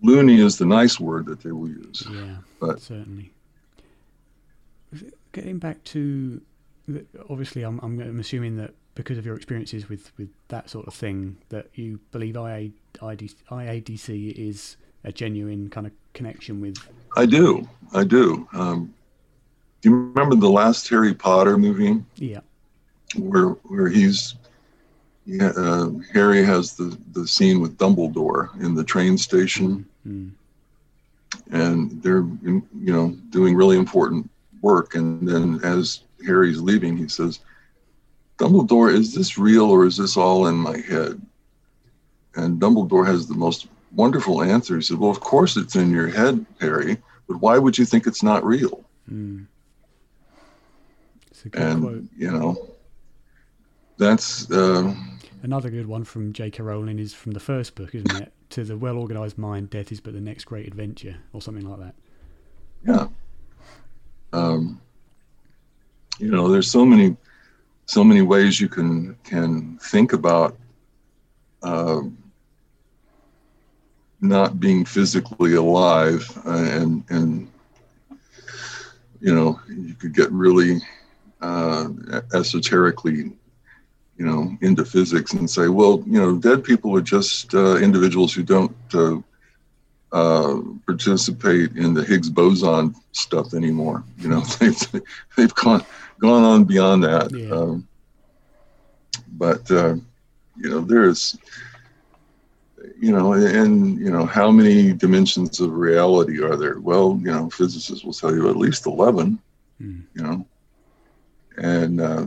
[0.01, 2.07] loony is the nice word that they will use.
[2.11, 3.31] Yeah, but certainly.
[5.31, 6.41] Getting back to,
[7.29, 11.37] obviously, I'm, I'm assuming that because of your experiences with, with that sort of thing,
[11.49, 16.77] that you believe IA, IADC is a genuine kind of connection with.
[17.15, 17.67] I do.
[17.93, 18.47] I do.
[18.53, 18.93] Um,
[19.81, 22.03] do you remember the last Harry Potter movie?
[22.15, 22.41] Yeah.
[23.17, 24.35] Where where he's
[25.25, 31.55] yeah, uh, Harry has the, the scene with Dumbledore in the train station, mm-hmm.
[31.55, 34.29] and they're you know doing really important
[34.61, 34.95] work.
[34.95, 37.39] And then as Harry's leaving, he says,
[38.37, 41.21] "Dumbledore, is this real or is this all in my head?"
[42.35, 44.75] And Dumbledore has the most wonderful answer.
[44.75, 48.07] He said, "Well, of course it's in your head, Harry, but why would you think
[48.07, 49.47] it's not real?" Mm.
[51.53, 52.03] and quote.
[52.17, 52.69] you know,
[53.97, 54.49] that's.
[54.51, 54.93] Uh,
[55.43, 56.61] Another good one from J.K.
[56.61, 58.31] Rowling is from the first book, isn't it?
[58.51, 61.79] To the well organized mind, death is but the next great adventure, or something like
[61.79, 61.95] that.
[62.85, 63.07] Yeah.
[64.33, 64.81] Um,
[66.19, 67.15] you know, there's so many,
[67.85, 70.57] so many ways you can can think about
[71.63, 72.01] uh,
[74.21, 77.47] not being physically alive, uh, and and
[79.19, 80.79] you know, you could get really
[81.41, 81.89] uh,
[82.33, 83.31] esoterically
[84.21, 88.31] you know, into physics and say, well, you know, dead people are just uh, individuals
[88.31, 89.17] who don't uh,
[90.11, 94.03] uh, participate in the Higgs boson stuff anymore.
[94.19, 94.77] You know, they've,
[95.35, 95.83] they've gone
[96.19, 97.31] gone on beyond that.
[97.35, 97.49] Yeah.
[97.49, 97.87] Um,
[99.31, 99.95] but uh,
[100.55, 101.35] you know, there's
[102.99, 106.79] you know, and you know, how many dimensions of reality are there?
[106.79, 109.39] Well, you know, physicists will tell you at least eleven.
[109.81, 110.03] Mm.
[110.13, 110.45] You know,
[111.57, 112.25] and uh,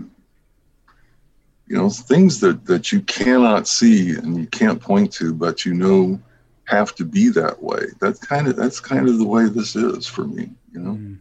[1.66, 5.74] you know things that that you cannot see and you can't point to but you
[5.74, 6.18] know
[6.64, 10.06] have to be that way that's kind of that's kind of the way this is
[10.06, 11.18] for me you know mm.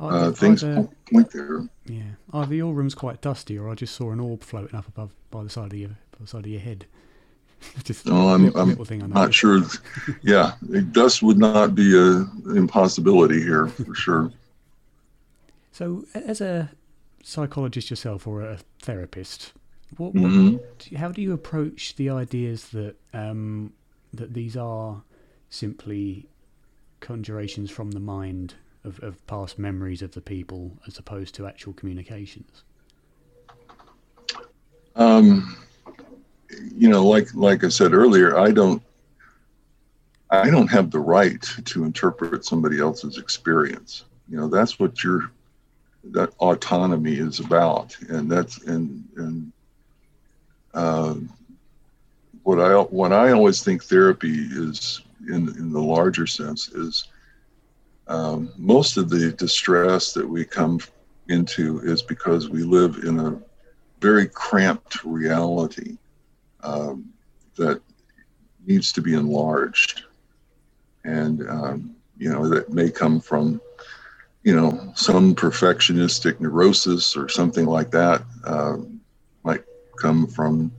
[0.00, 2.02] uh, things the, point there yeah
[2.34, 5.42] either your room's quite dusty or i just saw an orb floating up above by
[5.42, 6.86] the side of your by the side of your head
[7.84, 9.62] just no, I'm, little, I'm little not sure.
[10.22, 10.52] yeah,
[10.90, 14.32] dust would not be a impossibility here for sure.
[15.70, 16.70] So, as a
[17.22, 19.52] psychologist yourself or a therapist,
[19.96, 20.96] what, what mm-hmm.
[20.96, 23.72] how do you approach the ideas that um,
[24.12, 25.02] that these are
[25.50, 26.26] simply
[27.00, 31.72] conjurations from the mind of, of past memories of the people as opposed to actual
[31.72, 32.62] communications?
[34.96, 35.56] Um,
[36.74, 38.82] you know, like like I said earlier, I don't
[40.30, 44.04] I don't have the right to interpret somebody else's experience.
[44.28, 45.30] You know, that's what your
[46.04, 49.52] that autonomy is about, and that's and and
[50.74, 51.14] uh,
[52.42, 57.08] what I what I always think therapy is in in the larger sense is
[58.08, 60.80] um, most of the distress that we come
[61.28, 63.40] into is because we live in a
[64.00, 65.96] very cramped reality
[66.62, 67.12] um,
[67.56, 67.80] that
[68.66, 70.02] needs to be enlarged.
[71.04, 73.60] And, um, you know, that may come from,
[74.42, 78.22] you know, some perfectionistic neurosis or something like that.
[78.44, 78.78] Uh,
[79.96, 80.72] come from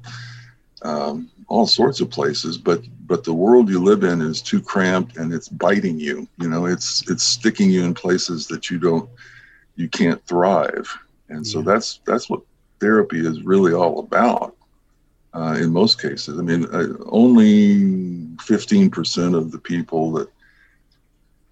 [0.82, 5.18] um, all sorts of places, but but the world you live in is too cramped
[5.18, 6.28] and it's biting you.
[6.38, 9.10] You know, it's it's sticking you in places that you don't
[9.76, 10.92] you can't thrive.
[11.30, 12.42] And so that's that's what
[12.80, 14.56] therapy is really all about.
[15.34, 17.80] Uh, in most cases, I mean, uh, only
[18.38, 20.30] 15% of the people that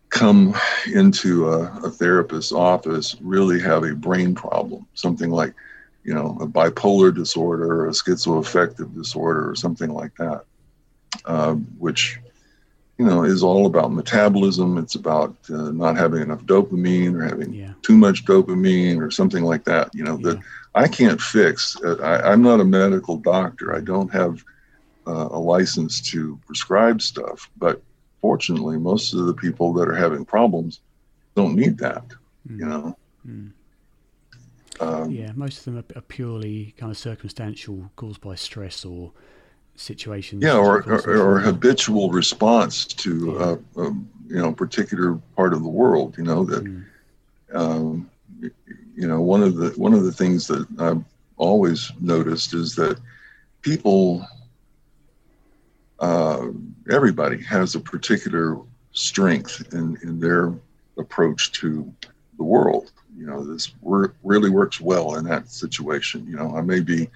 [0.10, 0.54] come
[0.94, 5.56] into a, a therapist's office really have a brain problem, something like,
[6.04, 10.46] you know, a bipolar disorder or a schizoaffective disorder or something like that,
[11.26, 12.20] uh, which
[13.02, 14.78] you know, is all about metabolism.
[14.78, 17.74] It's about uh, not having enough dopamine or having yeah.
[17.82, 19.90] too much dopamine or something like that.
[19.96, 20.34] You know, yeah.
[20.34, 20.40] that
[20.76, 21.76] I can't fix.
[21.84, 23.76] Uh, I, am not a medical doctor.
[23.76, 24.44] I don't have
[25.08, 27.50] uh, a license to prescribe stuff.
[27.58, 27.82] But
[28.22, 30.82] fortunately, most of the people that are having problems
[31.36, 32.06] don't need that.
[32.48, 32.60] Mm.
[32.60, 32.98] You know.
[33.28, 33.52] Mm.
[34.82, 39.12] Um, yeah, most of them are, are purely kind of circumstantial, caused by stress or
[39.76, 40.44] situations.
[40.44, 43.82] Yeah, or, or, or habitual response to yeah.
[43.82, 46.18] uh, um, you know particular part of the world.
[46.18, 46.64] You know that.
[46.64, 46.86] Mm.
[47.54, 48.10] Um,
[48.96, 51.04] you know, one of the one of the things that I've
[51.38, 53.00] always noticed is that
[53.62, 54.26] people,
[56.00, 56.48] uh,
[56.90, 58.58] everybody has a particular
[58.92, 60.54] strength in in their
[60.98, 61.92] approach to
[62.38, 62.92] the world.
[63.18, 63.74] You know, this
[64.24, 66.26] really works well in that situation.
[66.28, 67.10] You know, I may be.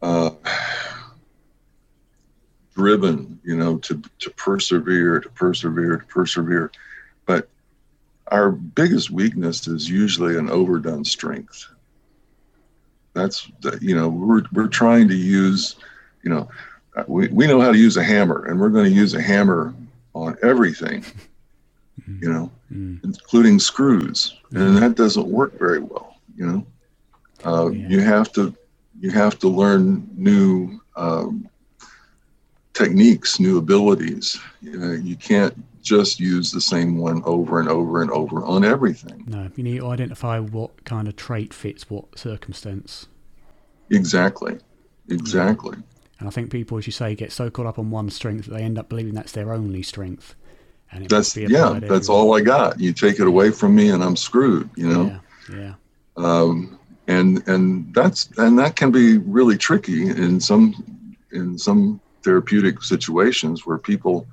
[0.00, 0.30] Uh,
[2.74, 6.70] driven, you know, to to persevere, to persevere, to persevere.
[7.26, 7.48] But
[8.28, 11.66] our biggest weakness is usually an overdone strength.
[13.14, 15.76] That's the, you know we're we're trying to use,
[16.22, 16.48] you know,
[17.06, 19.74] we we know how to use a hammer, and we're going to use a hammer
[20.14, 21.04] on everything,
[22.06, 23.02] you know, mm.
[23.04, 26.16] including screws, and that doesn't work very well.
[26.36, 26.66] You know,
[27.44, 27.88] uh, yeah.
[27.88, 28.54] you have to
[29.00, 31.48] you have to learn new um,
[32.72, 34.38] techniques, new abilities.
[34.60, 38.64] You, know, you can't just use the same one over and over and over on
[38.64, 39.24] everything.
[39.26, 43.08] No, you need to identify what kind of trait fits what circumstance.
[43.90, 44.58] Exactly.
[45.08, 45.76] Exactly.
[46.18, 48.54] And I think people, as you say, get so caught up on one strength that
[48.54, 50.36] they end up believing that's their only strength.
[51.08, 52.78] That's yeah, that's all I got.
[52.78, 54.68] You take it away from me, and I'm screwed.
[54.76, 55.20] You know.
[55.50, 55.56] Yeah.
[55.56, 55.74] yeah.
[56.16, 56.78] Um,
[57.08, 63.66] and and that's and that can be really tricky in some in some therapeutic situations
[63.66, 64.26] where people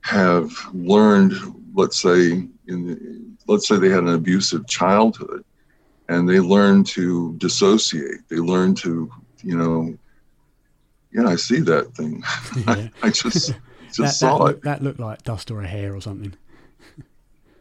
[0.00, 1.34] have learned,
[1.74, 2.32] let's say,
[2.68, 5.44] in the, let's say they had an abusive childhood,
[6.08, 8.28] and they learn to dissociate.
[8.28, 9.10] They learn to,
[9.42, 9.96] you know,
[11.12, 12.22] yeah, I see that thing.
[12.56, 12.72] Yeah.
[12.72, 13.52] I, I, just
[13.96, 14.62] just that, saw that it.
[14.62, 16.34] that looked like dust or a hair or something.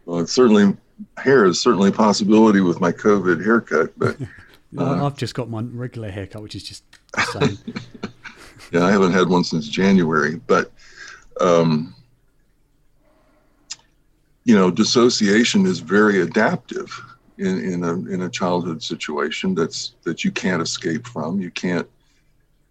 [0.08, 0.78] Well, it's certainly
[1.18, 4.16] hair is certainly a possibility with my COVID haircut, but
[4.78, 7.58] uh, I've just got my regular haircut, which is just the same.
[8.72, 10.72] Yeah, I haven't had one since January, but
[11.40, 11.94] um,
[14.44, 16.90] you know, dissociation is very adaptive
[17.38, 21.40] in, in a in a childhood situation that's that you can't escape from.
[21.42, 21.88] You can't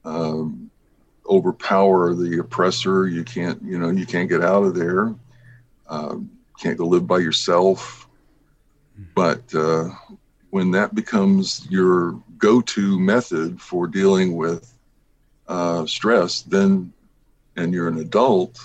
[0.04, 0.70] um,
[1.28, 3.06] overpower the oppressor.
[3.06, 5.14] You can't you know you can't get out of there.
[5.88, 8.08] Um, can't go live by yourself.
[9.14, 9.90] But uh,
[10.50, 14.72] when that becomes your go-to method for dealing with
[15.48, 16.92] uh, stress, then
[17.56, 18.60] and you're an adult,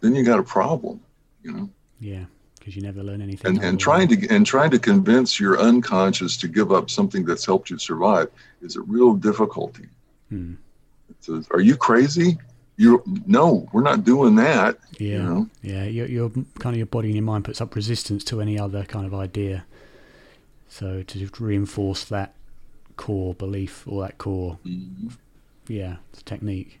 [0.00, 1.00] then you got a problem,
[1.42, 1.70] you know.
[2.00, 2.24] Yeah,
[2.58, 3.56] because you never learn anything.
[3.56, 7.44] And, and trying to and trying to convince your unconscious to give up something that's
[7.44, 9.88] helped you survive is a real difficulty.
[10.28, 10.54] Hmm.
[11.24, 12.38] Says, Are you crazy?
[12.76, 14.78] You no, we're not doing that.
[14.98, 15.48] Yeah, you know?
[15.62, 15.84] yeah.
[15.84, 18.84] Your, your kind of your body and your mind puts up resistance to any other
[18.84, 19.64] kind of idea.
[20.68, 22.34] So to reinforce that
[22.96, 25.08] core belief or that core mm-hmm
[25.68, 26.80] yeah, the technique.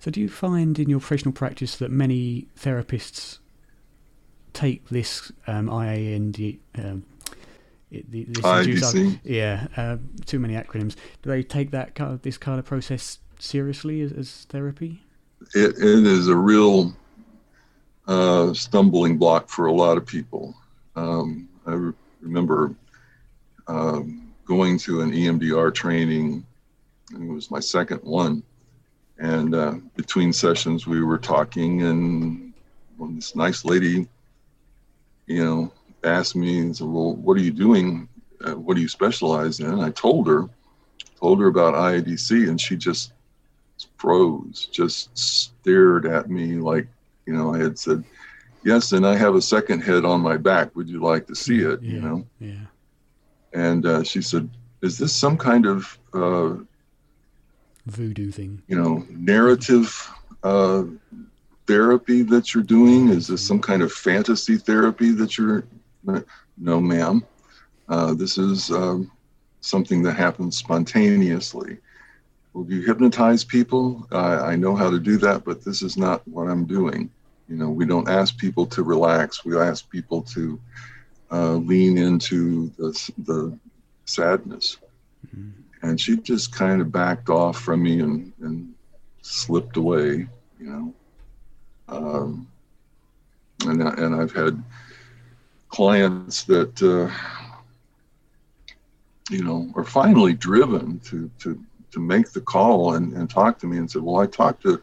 [0.00, 3.38] So, do you find in your professional practice that many therapists
[4.52, 7.04] take this um, IAND, um,
[7.90, 9.20] It, the, this IDC.
[9.24, 10.94] yeah, uh, too many acronyms.
[11.22, 15.02] Do they take that kind of, this kind of process seriously as, as therapy?
[15.54, 16.94] It, it is a real
[18.06, 20.54] uh, stumbling block for a lot of people.
[20.96, 22.74] Um, I re- remember
[23.68, 26.44] um, going to an EMDR training,
[27.14, 28.42] and it was my second one.
[29.18, 32.52] And uh, between sessions, we were talking, and
[32.96, 34.08] when this nice lady,
[35.26, 35.72] you know,
[36.04, 38.08] asked me, and said, "Well, what are you doing?
[38.44, 40.48] Uh, what do you specialize in?" I told her,
[41.20, 43.12] told her about IADC, and she just
[43.96, 46.86] froze, just stared at me like,
[47.26, 48.04] you know, I had said,
[48.64, 50.74] "Yes," and I have a second head on my back.
[50.76, 51.82] Would you like to see it?
[51.82, 52.66] Yeah, You know, Yeah.
[53.54, 54.48] and uh, she said,
[54.82, 56.54] "Is this some kind of uh,
[57.86, 58.62] Voodoo thing.
[58.68, 60.10] you know, narrative
[60.42, 60.84] uh,
[61.66, 63.08] therapy that you're doing?
[63.08, 65.64] Is this some kind of fantasy therapy that you're?
[66.04, 67.24] No, ma'am.
[67.88, 69.10] Uh, this is um,
[69.60, 71.78] something that happens spontaneously.
[72.52, 74.06] Will you hypnotize people?
[74.10, 77.10] I I know how to do that, but this is not what I'm doing.
[77.48, 79.44] You know, we don't ask people to relax.
[79.44, 80.58] We ask people to
[81.30, 83.58] uh, lean into the, the
[84.06, 84.78] sadness
[85.36, 85.52] Mhm.
[85.82, 88.72] and she just kind of backed off from me and, and
[89.22, 90.26] slipped away,
[90.60, 90.94] you know.
[91.88, 92.46] Um,
[93.66, 94.62] and I- and I've had
[95.68, 97.10] clients that uh,
[99.30, 103.66] you know are finally driven to to to make the call and, and talk to
[103.66, 104.82] me and said, well, I talked to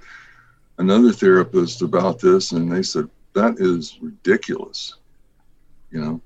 [0.80, 4.96] another therapist about this, and they said that is ridiculous,
[5.92, 6.22] you know.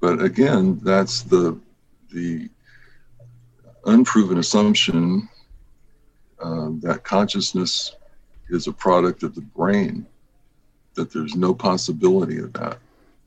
[0.00, 1.58] But again, that's the
[2.12, 2.48] the
[3.86, 5.28] unproven assumption
[6.40, 7.96] uh, that consciousness
[8.50, 10.06] is a product of the brain,
[10.94, 12.78] that there's no possibility of that.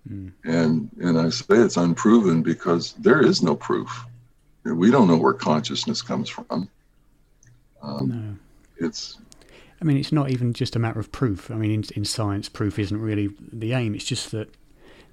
[0.08, 0.32] Mm.
[0.43, 4.05] And and I say it's unproven because there is no proof.
[4.64, 6.70] We don't know where consciousness comes from.
[7.82, 8.86] Um, No.
[8.86, 9.18] It's
[9.82, 11.51] I mean, it's not even just a matter of proof.
[11.51, 13.93] I mean, in, in science, proof isn't really the aim.
[13.93, 14.49] It's just that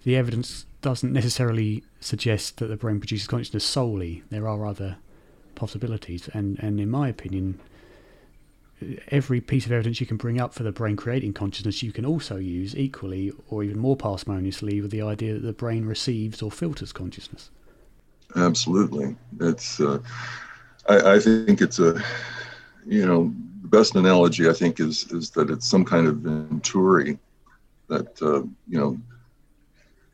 [0.04, 4.22] the evidence doesn't necessarily suggest that the brain produces consciousness solely.
[4.30, 4.96] There are other
[5.54, 7.60] possibilities, and and in my opinion,
[9.08, 12.04] every piece of evidence you can bring up for the brain creating consciousness, you can
[12.04, 16.50] also use equally or even more parsimoniously with the idea that the brain receives or
[16.50, 17.50] filters consciousness.
[18.36, 19.16] absolutely.
[19.40, 19.80] It's.
[19.80, 19.98] Uh,
[20.88, 22.02] I, I think it's a.
[22.86, 27.18] You know, the best analogy I think is is that it's some kind of venturi
[27.88, 28.98] that uh, you know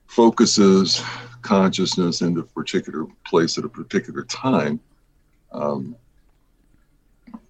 [0.07, 1.03] focuses
[1.43, 4.81] consciousness into a particular place at a particular time.
[5.53, 5.97] Um,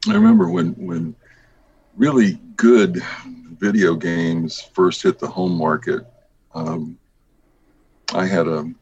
[0.08, 1.14] I remember when when
[1.96, 3.02] really good
[3.58, 6.06] video games first hit the home market.
[6.54, 6.98] Um,
[8.14, 8.72] I had a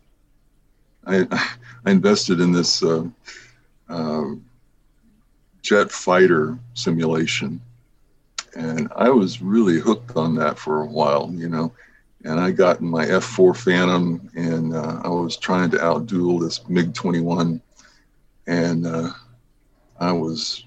[1.07, 1.27] I,
[1.85, 3.05] I invested in this uh,
[3.89, 4.25] uh,
[5.63, 7.61] jet fighter simulation,
[8.55, 11.73] and I was really hooked on that for a while, you know.
[12.25, 16.69] And I got in my F4 Phantom, and uh, I was trying to outduel this
[16.69, 17.61] MiG 21,
[18.47, 19.11] and uh,
[20.01, 20.65] I was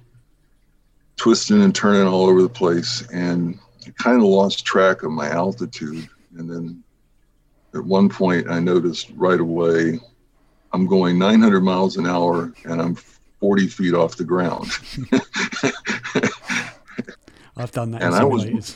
[1.22, 5.30] twisting and turning all over the place, and I kind of lost track of my
[5.30, 6.10] altitude.
[6.36, 6.84] And then
[7.76, 10.00] at one point, I noticed right away
[10.74, 12.96] I'm going 900 miles an hour, and I'm
[13.40, 14.72] 40 feet off the ground.
[17.56, 18.76] I've done that And I was-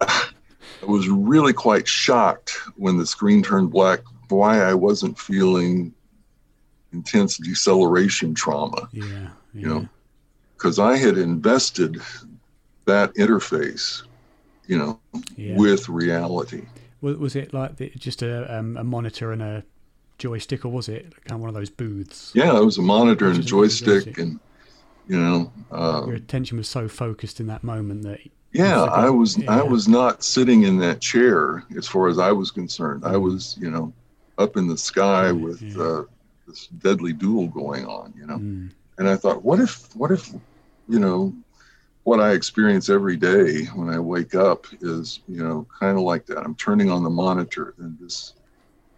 [0.00, 5.92] I was really quite shocked when the screen turned black why I wasn't feeling
[6.92, 9.28] intense deceleration trauma yeah, yeah.
[9.52, 9.88] you know,
[10.56, 12.00] because I had invested
[12.86, 14.02] that interface,
[14.66, 15.00] you know,
[15.36, 15.56] yeah.
[15.56, 16.66] with reality.
[17.02, 19.64] Was, it like the, just a, um, a monitor and a
[20.18, 22.32] joystick, or was it kind of one of those booths?
[22.34, 24.40] Yeah, it was a monitor and a joystick, and
[25.06, 28.20] you know, uh, Your attention was so focused in that moment that
[28.52, 29.58] yeah, I was yeah.
[29.58, 33.04] I was not sitting in that chair as far as I was concerned.
[33.04, 33.92] I was, you know,
[34.38, 35.82] up in the sky with yeah.
[35.82, 36.02] uh,
[36.48, 38.38] this deadly duel going on, you know.
[38.38, 40.32] mm, And I thought, what if, what if,
[40.88, 41.34] you know,
[42.04, 46.24] what I experience every day when I wake up is, you know, kind of like
[46.26, 46.38] that.
[46.38, 48.34] I'm turning on the monitor, and this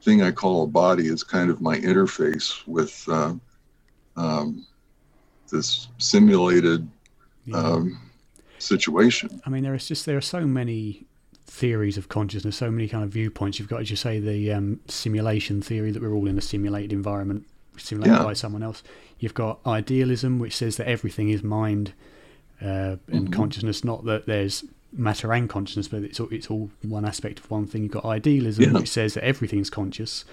[0.03, 3.33] thing I call a body is kind of my interface with uh,
[4.17, 4.67] um,
[5.51, 6.87] this simulated
[7.47, 7.57] yeah.
[7.57, 7.99] um,
[8.59, 9.41] situation.
[9.47, 11.07] I mean, there is just there are so many
[11.47, 13.59] theories of consciousness, so many kind of viewpoints.
[13.59, 16.93] You've got, as you say, the um, simulation theory that we're all in a simulated
[16.93, 17.47] environment,
[17.79, 18.25] simulated Yeah.
[18.25, 18.83] by someone else.
[19.19, 21.93] You've got idealism, which says that everything is mind
[22.61, 23.33] uh, and Mhm.
[23.33, 27.49] consciousness, not that there's matter and consciousness, but it's all, it's all one aspect of
[27.51, 27.83] one thing.
[27.85, 28.73] You've got idealism, Yeah.
[28.81, 30.25] which says that everything's conscious.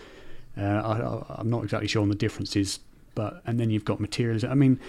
[0.57, 2.79] Uh, I, I'm not exactly sure on the differences,
[3.13, 4.49] but and then you've got materialism.
[4.51, 4.79] I mean,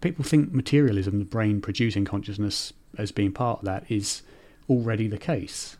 [0.00, 4.22] people think materialism, the brain producing consciousness, as being part of that, is
[4.68, 5.76] already the case.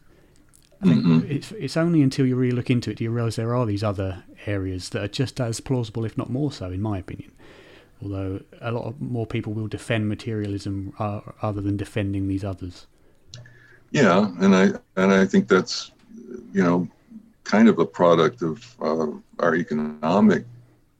[0.82, 1.30] I think Mhm.
[1.30, 3.82] it's it's only until you really look into it do you realise there are these
[3.82, 7.30] other areas that are just as plausible, if not more so, in my opinion.
[8.02, 12.86] Although a lot of more people will defend materialism uh, other than defending these others.
[13.92, 15.92] Yeah, and I and I think that's
[16.52, 16.88] you know
[17.44, 19.06] kind of a product of uh,
[19.38, 20.44] our economic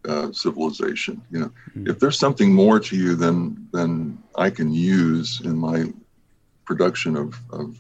[0.07, 1.21] uh, civilization.
[1.31, 1.89] You know, Mm.
[1.89, 5.93] if there's something more to you than than I can use in my
[6.65, 7.79] production of, of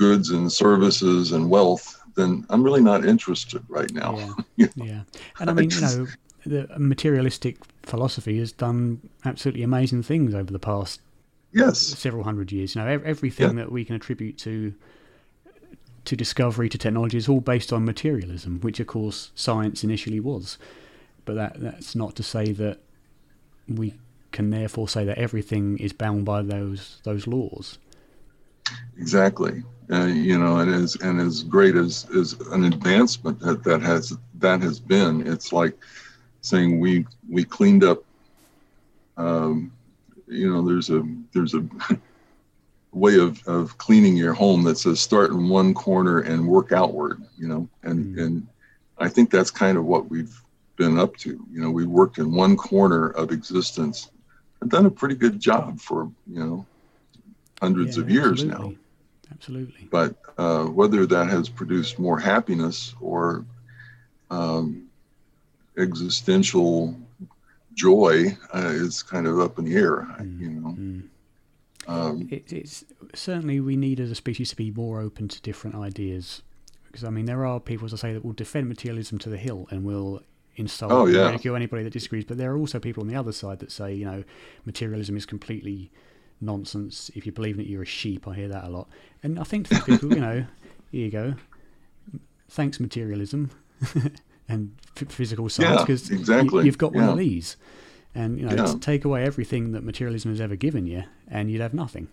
[0.00, 4.16] goods and services and wealth, then I'm really not interested right now.
[4.16, 4.84] Yeah, Yeah.
[4.86, 5.00] yeah.
[5.38, 6.06] And I mean, you know,
[6.46, 11.00] the materialistic philosophy has done absolutely amazing things over the past
[11.52, 12.74] Yes, several hundred years.
[12.74, 14.72] You know, ev- everything that we can attribute to
[16.06, 20.56] to discovery to technology is all based on materialism, which of course science initially was.
[21.26, 22.78] But that that's not to say that
[23.68, 23.94] we
[24.32, 27.78] can therefore say that everything is bound by those those laws.
[28.96, 29.62] Exactly.
[29.92, 34.16] Uh, you know, and as and as great as as an advancement that, that has
[34.38, 35.74] that has been, it's like
[36.40, 38.04] saying we we cleaned up.
[39.16, 39.72] Um,
[40.28, 41.02] you know, there's a
[41.34, 41.66] there's a
[42.92, 47.22] way of, of cleaning your home that says start in one corner and work outward.
[47.36, 48.22] You know, and Mm.
[48.24, 48.48] and
[48.98, 50.34] I think that's kind of what we've
[50.76, 51.30] been up to.
[51.52, 54.10] You know, we worked in one corner of existence
[54.60, 56.66] and done a pretty good job for you know
[57.60, 58.78] hundreds Yeah, of years now absolutely.
[59.32, 59.88] Absolutely.
[59.90, 63.44] but uh, whether that has produced more happiness or
[64.30, 64.88] um,
[65.76, 66.94] existential
[67.74, 70.06] joy uh, is kind of up in the air.
[70.20, 71.02] Mm, You know, Mm.
[71.86, 72.84] um, It, it's
[73.14, 76.42] certainly we need as a species to be more open to different ideas
[76.86, 79.36] because I mean there are people as I say that will defend materialism to the
[79.38, 80.22] hill and will
[80.56, 81.26] insult Oh, yeah.
[81.26, 83.94] ridicule anybody that disagrees but there are also people on the other side that say
[83.94, 84.24] you know
[84.66, 85.90] materialism is completely
[86.40, 87.10] nonsense.
[87.14, 88.88] If you believe in it you're a sheep I hear that a lot.
[89.22, 90.44] And I think to people you know
[90.92, 91.34] here you go.
[92.48, 93.50] Thanks materialism
[94.48, 96.64] and f- physical science Yeah, because exactly.
[96.64, 97.56] you've got one of these.
[98.14, 98.74] And you know Yeah.
[98.80, 102.08] take away everything that materialism has ever given you and you'd have nothing.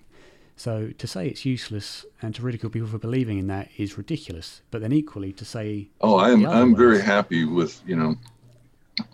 [0.55, 4.61] So to say it's useless and to ridicule people for believing in that is ridiculous.
[4.71, 8.15] But then equally to say oh, I'm I'm very happy with you know.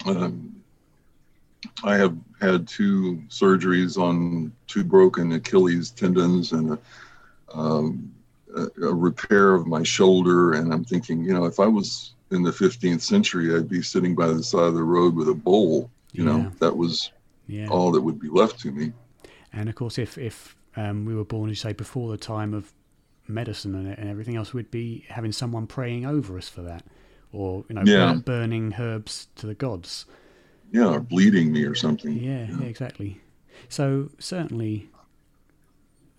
[0.06, 0.63] Um,
[1.84, 6.80] I have had two surgeries on two broken Achilles tendons and a,
[7.58, 8.14] um,
[8.56, 12.44] a, a repair of my shoulder, and I'm thinking, you know, if I was in
[12.44, 15.90] the 15th century, I'd be sitting by the side of the road with a bowl.
[16.12, 17.12] You know, that was
[17.48, 18.94] yeah all that would be left to me.
[19.52, 22.54] and of course if if um, we were born as you say before the time
[22.54, 22.72] of
[23.28, 26.84] medicine and, and everything else we'd be having someone praying over us for that
[27.32, 28.14] or you know Yeah.
[28.14, 30.06] burning herbs to the gods
[30.72, 32.18] Yeah, or bleeding me or something.
[32.18, 33.22] Yeah, yeah, exactly.
[33.70, 34.90] So certainly,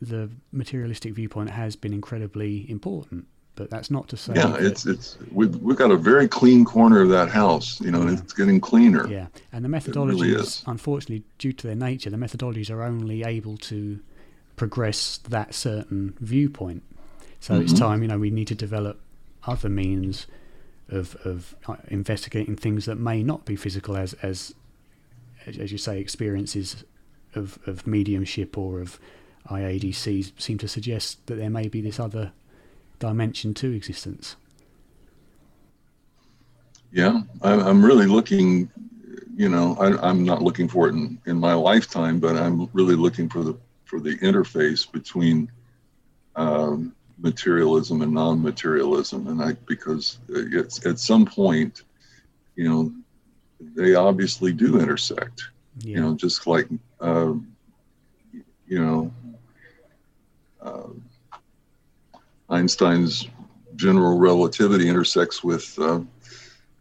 [0.00, 3.26] the materialistic viewpoint has been incredibly important,
[3.56, 4.34] but that's not to say.
[4.36, 7.90] Yeah, that- it's it's we've we've got a very clean corner of that house, you
[7.90, 9.08] know, and it's getting cleaner.
[9.08, 10.62] yeah, and the methodologies, is.
[10.66, 14.00] unfortunately, due to their nature, the methodologies are only able to
[14.56, 16.82] progress that certain viewpoint.
[17.40, 17.78] So it's Mhm.
[17.78, 19.00] time, you know, we need to develop
[19.46, 20.26] other means
[20.88, 21.54] of of
[21.88, 24.54] investigating things that may not be physical, as as
[25.46, 26.84] as you say, experiences
[27.34, 28.98] of of mediumship or of
[29.50, 32.32] IADCs seem to suggest that there may be this other
[32.98, 34.36] dimension to existence.
[36.92, 38.70] Yeah, I'm, really looking,
[39.36, 42.94] you know, I, I'm not looking for it in, in my lifetime, but I'm really
[42.94, 45.50] looking for the for the interface between
[46.36, 51.82] um, materialism and non-materialism, and I because it's at some point,
[52.56, 52.92] you know,
[53.76, 55.44] they obviously do intersect.
[55.80, 56.68] Yeah, You know, just like,
[57.00, 57.34] uh,
[58.66, 59.12] you know,
[60.62, 60.88] uh,
[62.48, 63.28] Einstein's
[63.76, 66.00] general relativity intersects with uh,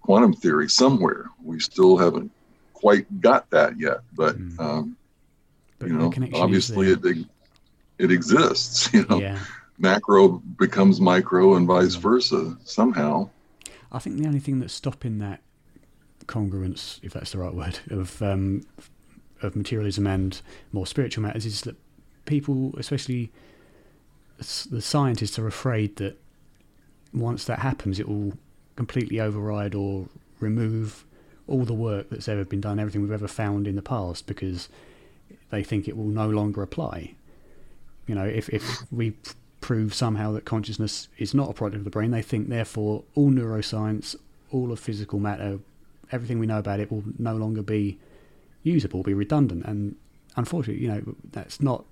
[0.01, 1.25] quantum theory somewhere.
[1.43, 2.31] We still haven't
[2.73, 4.59] quite got that yet, but Mm.
[4.59, 4.97] um,
[5.79, 7.25] but you know, obviously it
[7.97, 8.89] it exists.
[8.93, 9.39] You know, yeah.
[9.77, 13.29] Macro becomes micro and vice versa somehow.
[13.91, 15.41] I think the only thing that's stopping that
[16.25, 18.63] congruence, if that's the right word, of um,
[19.41, 21.75] of materialism and more spiritual matters is that
[22.25, 23.31] people, especially
[24.37, 26.17] the scientists, are afraid that
[27.13, 28.33] once that happens, it will
[28.75, 30.07] completely override or
[30.39, 31.05] remove
[31.47, 34.69] all the work that's ever been done, everything we've ever found in the past, because
[35.51, 37.13] they think it will no longer apply.
[38.07, 39.13] You know, if if we
[39.63, 43.31] prove somehow that consciousness is not a product of the brain, they think therefore all
[43.31, 44.15] neuroscience,
[44.51, 45.57] all of physical matter,
[46.11, 47.97] everything we know about it, will no longer be
[48.61, 49.63] usable, be redundant.
[49.65, 49.95] And
[50.35, 51.85] unfortunately, you know, that's not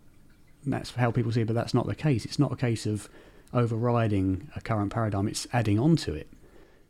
[0.68, 2.26] that's how people see it, but that's not the case.
[2.26, 3.10] It's not a case of
[3.54, 6.28] overriding a current paradigm; it's adding on to it,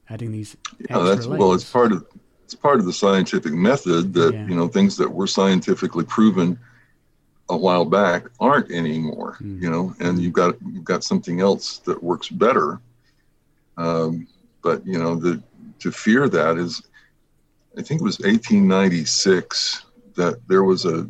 [0.10, 0.58] adding these.
[0.90, 1.40] Yeah, that's layers.
[1.40, 2.06] well, it's part of
[2.44, 4.48] it's part of the scientific method that Yeah.
[4.48, 6.60] you know things that were scientifically proven
[7.52, 9.38] a while back aren't anymore.
[9.42, 9.62] Mm.
[9.62, 12.80] You know, and you've got you've got something else that works better.
[13.78, 14.28] Um,
[14.64, 15.42] but you know, the
[15.80, 16.82] to fear that is,
[17.78, 19.86] I think it was 1896
[20.16, 21.08] that there was a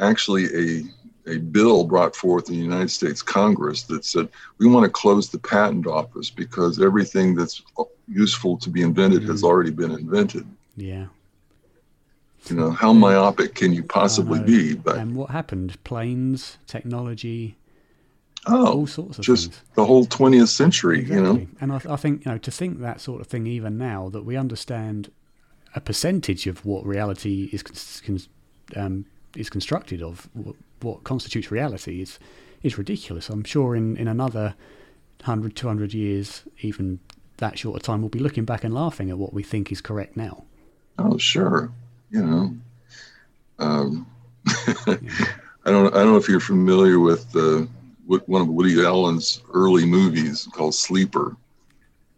[0.00, 0.82] actually a
[1.30, 5.28] a bill brought forth in the United States Congress that said we want to close
[5.28, 7.62] the patent office because everything that's
[8.08, 9.44] useful to be invented has Mm.
[9.44, 10.46] already been invented.
[10.76, 11.06] Yeah.
[12.50, 14.46] You know, how myopic can you possibly know.
[14.46, 14.74] be?
[14.74, 15.82] But And what happened?
[15.84, 17.56] Planes, technology,
[18.46, 19.62] oh, all sorts of just things.
[19.74, 21.46] the whole 20th century, you know.
[21.60, 24.22] And I, I think you know to think that sort of thing even now that
[24.22, 25.10] we understand
[25.74, 28.02] a percentage of what reality is
[28.76, 29.04] um,
[29.36, 32.18] is constructed of, what, what constitutes reality is
[32.62, 33.28] is ridiculous.
[33.28, 34.54] I'm sure in, in another
[35.20, 36.98] 100, 200 years, even
[37.36, 39.80] that short a time, we'll be looking back and laughing at what we think is
[39.80, 40.44] correct now.
[40.98, 41.70] Oh, sure.
[42.10, 42.56] You know,
[43.58, 44.06] um,
[44.46, 44.96] I
[45.70, 45.94] don't.
[45.94, 47.66] I don't know if you're familiar with uh,
[48.06, 51.36] one of Woody Allen's early movies called Sleeper,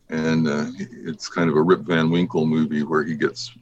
[0.08, 3.52] and uh, it's kind of a Rip Van Winkle movie where he gets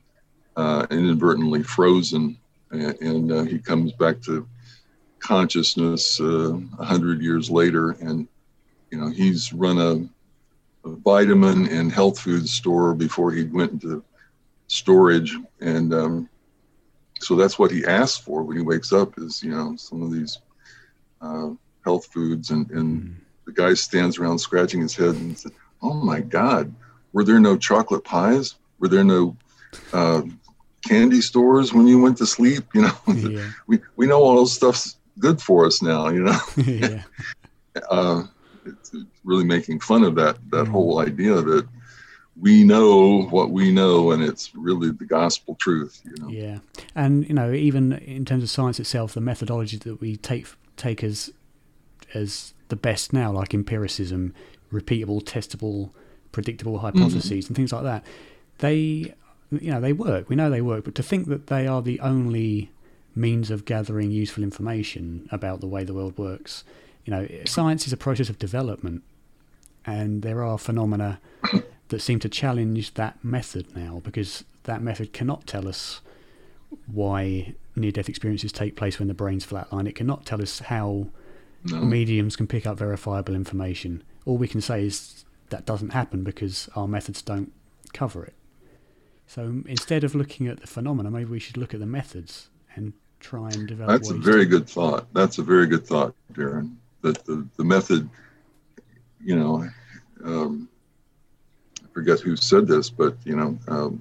[0.56, 2.36] uh, inadvertently frozen,
[2.70, 4.46] and, and uh, he comes back to
[5.20, 8.28] consciousness uh, a hundred years later, and
[8.90, 14.04] you know he's run a, a vitamin and health food store before he went into
[14.68, 15.36] storage.
[15.60, 16.28] And um,
[17.20, 20.12] so that's what he asks for when he wakes up is you know some of
[20.12, 20.38] these
[21.20, 21.50] uh,
[21.84, 22.50] health foods.
[22.50, 23.16] And, and
[23.46, 25.52] the guy stands around scratching his head and said
[25.82, 26.74] oh my god
[27.12, 28.56] were there no chocolate pies?
[28.78, 29.34] Were there no
[29.92, 30.22] uh,
[30.86, 32.64] candy stores when you went to sleep?
[32.74, 36.38] You know yeah, we, we know all those stuff's good for us now you know?
[36.56, 37.02] Yeah,
[37.90, 38.24] uh,
[38.64, 40.70] it's, it's really making fun of that that Mhm.
[40.70, 41.66] whole idea that
[42.40, 46.58] we know what we know and it's really the gospel truth you know yeah.
[46.98, 51.04] And you know, even in terms of science itself, the methodology that we take take
[51.04, 51.32] as
[52.12, 54.34] as the best now, like empiricism,
[54.72, 55.90] repeatable, testable,
[56.32, 56.98] predictable mm-hmm.
[56.98, 58.04] hypotheses, and things like that,
[58.58, 59.14] they
[59.50, 60.28] you know they work.
[60.28, 62.72] We know they work, but to think that they are the only
[63.14, 66.64] means of gathering useful information about the way the world works,
[67.04, 69.02] you know, science is a process of development,
[69.86, 71.20] and there are phenomena
[71.88, 76.00] that seem to challenge that method now because that method cannot tell us
[76.86, 79.88] why near-death experiences take place when the brain's flatline.
[79.88, 81.08] It cannot tell us how
[81.64, 81.80] no.
[81.80, 84.02] mediums can pick up verifiable information.
[84.26, 87.52] All we can say is that doesn't happen because our methods don't
[87.94, 88.34] cover it.
[89.26, 92.92] So instead of looking at the phenomena, maybe we should look at the methods and
[93.20, 93.90] try and develop.
[93.90, 98.08] that's a very good thought that's a very good thought darren that the, the method
[99.20, 99.68] you know
[100.24, 100.68] um,
[101.98, 104.00] forget who said this but you know um,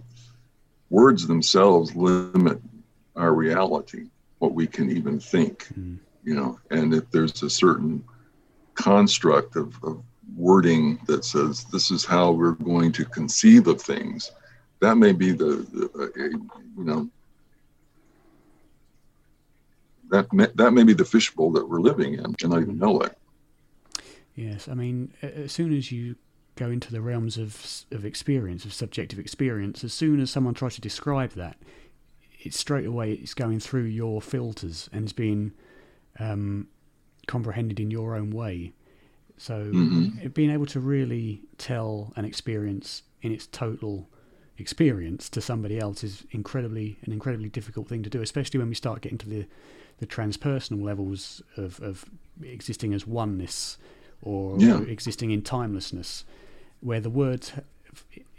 [0.91, 2.61] words themselves limit
[3.15, 4.03] our reality
[4.37, 5.97] what we can even think Mm.
[6.23, 8.03] you know and if there's a certain
[8.75, 9.95] construct of, of
[10.35, 14.31] wording that says this is how we're going to conceive of things
[14.79, 16.23] that may be the, the uh,
[16.77, 17.09] you know
[20.11, 23.01] that may, that may be the fishbowl that we're living in and not even know
[23.01, 23.17] it
[24.35, 26.15] Yes, I mean, as soon as you
[26.57, 30.75] go into the realms of of experience, of subjective experience, as soon as someone tries
[30.75, 31.57] to describe that,
[32.39, 35.51] it's straight away it's going through your filters and it's being
[36.19, 36.67] um,
[37.27, 38.73] comprehended in your own way.
[39.37, 40.33] So Mhm.
[40.33, 44.09] being able to really tell an experience in its total
[44.57, 48.75] experience to somebody else is incredibly an incredibly difficult thing to do, especially when we
[48.75, 49.45] start getting to the
[49.99, 52.05] the transpersonal levels of, of
[52.43, 53.77] existing as oneness
[54.21, 54.81] or Yeah.
[54.81, 56.23] existing in timelessness,
[56.81, 57.53] where the words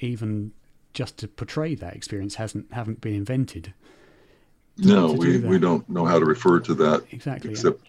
[0.00, 0.52] even
[0.92, 3.74] just to portray that experience hasn't haven't been invented.
[4.78, 7.50] no to we, do we don't know how to refer to that Exactly.
[7.50, 7.82] except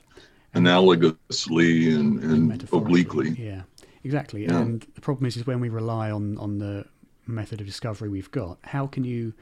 [0.55, 3.01] analogously and, and metaphorically.
[3.01, 3.61] obliquely Yeah,
[4.03, 4.43] exactly.
[4.43, 4.59] Yeah.
[4.59, 6.85] And the problem is, is when we rely on on the
[7.27, 9.33] method of discovery we've got, how can you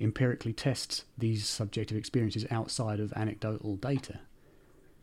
[0.00, 4.20] empirically test these subjective experiences outside of anecdotal data,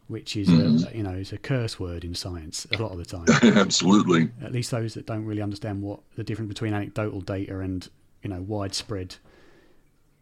[0.09, 0.91] which is Mhm.
[0.91, 3.25] a you know is a curse word in science a lot of the time.
[3.57, 7.87] absolutely At least those that don't really understand what the difference between anecdotal data and
[8.23, 9.15] you know widespread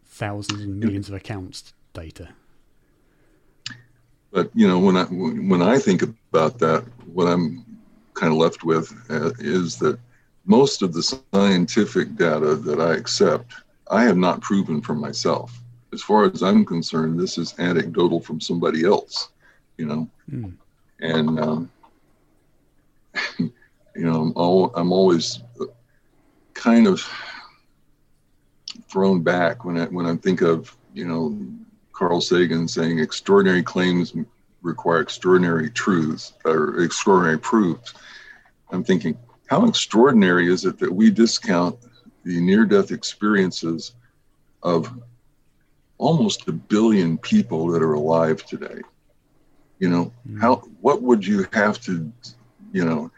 [0.05, 2.29] thousands and millions of accounts data.
[4.31, 6.83] but you know when i when i think about that
[7.13, 7.65] what i'm
[8.13, 9.97] kind of left with uh, is that
[10.45, 13.53] most of the scientific data that I accept,
[13.91, 15.61] I have not proven for myself.
[15.91, 19.27] As far as I'm concerned, this is anecdotal from somebody else,
[19.77, 20.09] you know.
[20.31, 20.53] Mm.
[20.99, 21.71] And um,
[23.39, 23.51] you
[23.95, 25.41] know, I'm, all, I'm always
[26.53, 27.07] kind of
[28.89, 31.37] thrown back when I when I think of you know
[31.93, 34.13] Carl Sagan saying extraordinary claims
[34.61, 37.93] require extraordinary truths or extraordinary proofs.
[38.71, 39.17] I'm thinking,
[39.47, 41.77] how extraordinary is it that we discount
[42.25, 43.93] the near-death experiences
[44.61, 44.91] of
[45.97, 48.81] almost a billion people that are alive today?
[49.79, 50.39] You know, mm-hmm.
[50.39, 52.11] how what would you have to,
[52.71, 53.11] you know,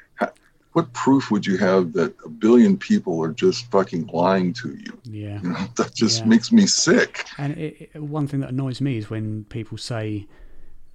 [0.74, 4.99] what proof would you have that a billion people are just fucking lying to you?
[5.03, 5.41] Yeah.
[5.41, 6.26] You know, that just yeah.
[6.28, 7.26] makes me sick.
[7.38, 10.28] And it, it, one thing that annoys me is when people say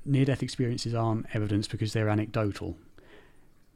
[0.05, 2.77] near death experiences aren't evidence because they're anecdotal.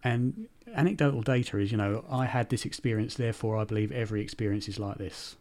[0.04, 4.68] And anecdotal data is, you know, I had this experience, therefore I believe every experience
[4.68, 5.36] is like this.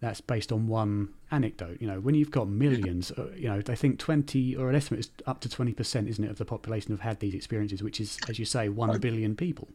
[0.00, 1.78] That's based on one anecdote.
[1.80, 5.00] You know, when you've got millions, uh, you know, they think 20 or an estimate
[5.00, 8.18] is up to 20%, isn't it, of the population have had these experiences, which is,
[8.28, 9.68] as you say, one billion people.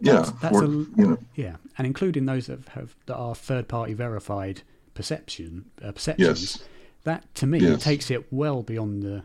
[0.00, 1.18] Yeah, that's for, a, you know.
[1.36, 4.62] yeah, and including those that have that are third party verified
[4.94, 6.56] perception uh, perceptions.
[6.56, 6.68] Yes.
[7.04, 7.82] That to me yes.
[7.82, 9.22] takes it well beyond the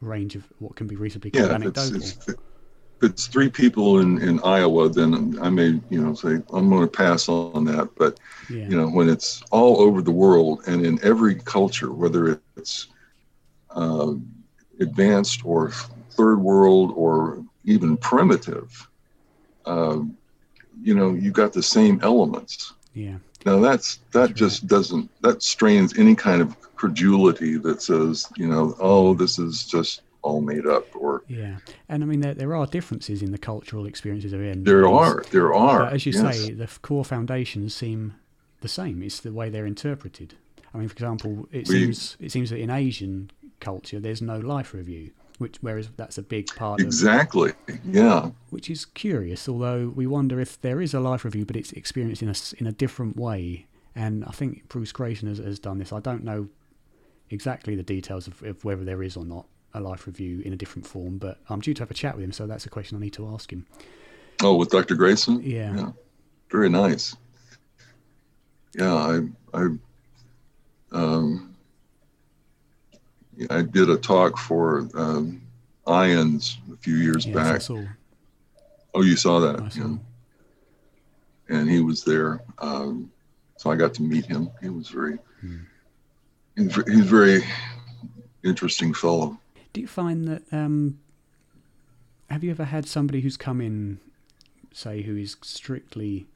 [0.00, 1.96] range of what can be reasonably called yeah, anecdotal.
[1.96, 2.36] It's, if
[3.02, 6.86] it's three people in, in Iowa, then I may, you know, say I'm going to
[6.86, 7.90] pass on that.
[7.96, 8.68] But yeah.
[8.68, 12.88] you know, when it's all over the world and in every culture, whether it's
[13.70, 14.14] uh,
[14.80, 15.70] advanced or
[16.10, 18.88] third world or even primitive,
[19.66, 20.00] uh,
[20.82, 22.74] you know, you got the same elements.
[22.94, 23.16] Yeah.
[23.46, 24.68] Now that's that that's just right.
[24.68, 30.02] doesn't that strains any kind of credulity that says, you know, oh, this is just
[30.22, 31.56] all made up or yeah.
[31.88, 35.24] And i mean there, there are differences in the cultural experiences of in there are
[35.30, 36.38] there are but as you yes.
[36.38, 38.14] say the core foundations seem
[38.60, 39.02] the same.
[39.02, 40.34] It's the way they're interpreted.
[40.74, 44.38] I mean for example it we, seems it seems that in asian culture there's no
[44.38, 47.52] life review which whereas that's a big part exactly.
[47.68, 48.30] Of, yeah.
[48.50, 52.22] Which is curious although we wonder if there is a life review but it's experienced
[52.22, 53.66] in a, in a different way.
[53.94, 55.92] And i think bruce greyson has, has done this.
[55.92, 56.48] I don't know
[57.30, 60.56] exactly the details of, of whether there is or not a life review in a
[60.56, 62.96] different form but i'm due to have a chat with him so that's a question
[62.96, 63.66] i need to ask him
[64.42, 65.40] oh with dr Greyson?
[65.42, 65.90] yeah, yeah.
[66.50, 67.16] very nice
[68.74, 69.20] yeah i
[69.54, 69.68] i
[70.92, 71.50] um
[73.48, 75.40] I did a talk for um,
[75.86, 77.86] IANDS a few years yes, back.
[78.94, 79.72] Oh, you saw that?
[79.72, 79.80] Saw.
[79.80, 79.96] Yeah.
[81.48, 83.10] And he was there, um,
[83.56, 84.50] so I got to meet him.
[84.60, 85.58] He was very, hmm.
[86.56, 87.42] he's, he's very
[88.44, 89.38] interesting fellow.
[89.72, 90.42] Do you find that?
[90.52, 90.98] Um,
[92.30, 93.98] have you ever had somebody who's come in,
[94.72, 96.26] say, who is strictly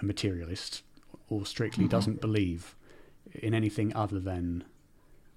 [0.00, 0.82] a materialist
[1.28, 1.90] or strictly mm-hmm.
[1.90, 2.74] doesn't believe
[3.34, 4.64] in anything other than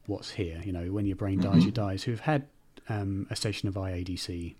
[0.06, 0.62] what's here.
[0.64, 1.66] You know, when your brain dies, mm-hmm.
[1.66, 2.04] you dies.
[2.04, 2.48] Who've had
[2.90, 4.56] um, a session of IADC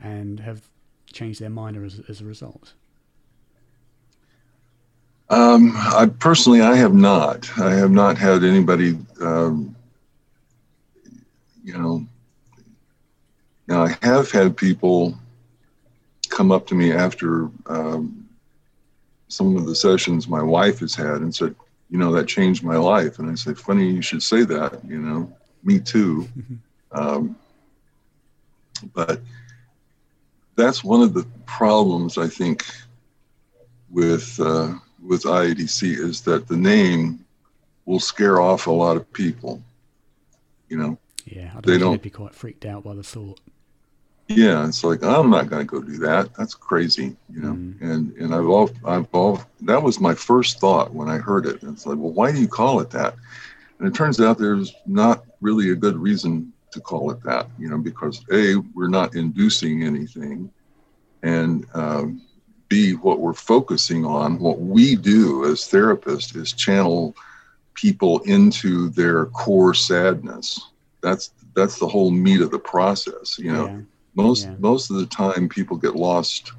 [0.00, 0.62] and have
[1.12, 2.74] changed their mind as, as a result.
[5.30, 7.50] Um, I personally, I have not.
[7.58, 9.74] I have not had anybody, um,
[11.62, 12.06] you know.
[13.68, 15.16] Now I have had people
[16.28, 18.28] come up to me after um,
[19.28, 21.54] some of the sessions my wife has had and said,
[21.90, 23.18] you know, that changed my life.
[23.18, 25.32] And I said, funny you should say that, you know,
[25.62, 26.28] me too.
[26.94, 27.36] Um,
[28.94, 29.20] but
[30.56, 32.66] that's one of the problems I think
[33.90, 37.24] with uh, with IADC is that the name
[37.86, 39.62] will scare off a lot of people.
[40.68, 40.98] You know,
[41.34, 43.40] yeah, I they don't they'd be quite freaked out by the thought.
[44.28, 46.34] Yeah it's like i'm not going to go do that.
[46.34, 47.52] That's crazy you know?
[47.52, 47.80] Mm.
[47.82, 51.62] and and i've all i've all that was my first thought when i heard it.
[51.62, 53.14] It's like well why do you call it that?
[53.78, 57.68] And it turns out there's not really a good reason to call it that you
[57.68, 60.50] know because a we're not inducing anything
[61.22, 62.22] and um,
[62.68, 67.14] b what we're focusing on what we do as therapists is channel
[67.74, 70.71] people into their core sadness
[71.02, 73.66] that's that's the whole meat of the process you know?
[73.66, 73.80] Yeah.
[74.14, 74.54] Most yeah.
[74.58, 76.52] most of the time people get lost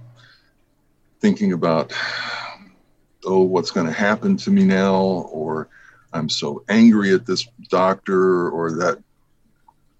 [1.19, 1.93] thinking about
[3.25, 4.95] oh what's going to happen to me now
[5.31, 5.69] or
[6.13, 9.01] i'm so angry at this doctor or that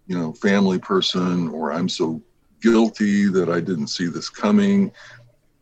[0.08, 2.22] you know family person or i'm so
[2.62, 4.91] guilty that i didn't see this coming.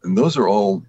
[0.03, 0.83] And those are all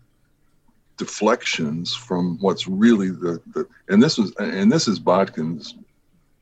[0.98, 5.74] deflections from what's really the, the and this was and this is botkin's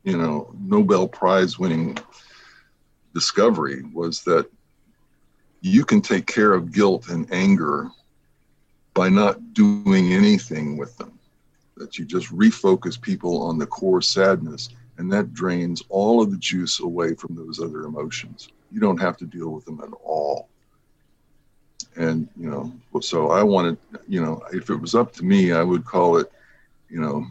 [0.03, 1.99] you know nobel prize winning
[3.15, 4.49] discovery was that
[5.61, 7.91] you can take care of guilt and anger
[8.95, 11.19] by not doing anything with them.
[11.77, 16.37] That you just refocus people on the core sadness, and that drains all of the
[16.37, 18.49] juice away from those other emotions.
[18.71, 20.49] You don't have to deal with them at all.
[21.97, 25.63] And, you know, so I wanted, you know, if it was up to me, I
[25.63, 26.31] would call it,
[26.89, 27.27] you know,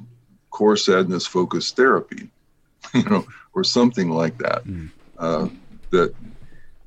[0.49, 2.29] core sadness focused therapy,
[2.93, 4.63] you know, or something like that.
[4.65, 4.89] Mm.
[5.17, 5.49] Uh,
[5.91, 6.13] that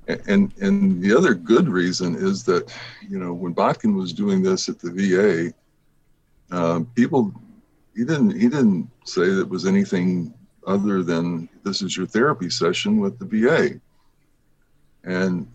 [0.08, 2.72] and and the other good reason is that
[3.08, 5.54] you know when Botkin was doing this at the VA,
[6.54, 7.32] uh, people
[7.94, 10.34] he didn't he didn't say that it was anything
[10.66, 13.80] other than this is your therapy session with the VA,
[15.04, 15.46] and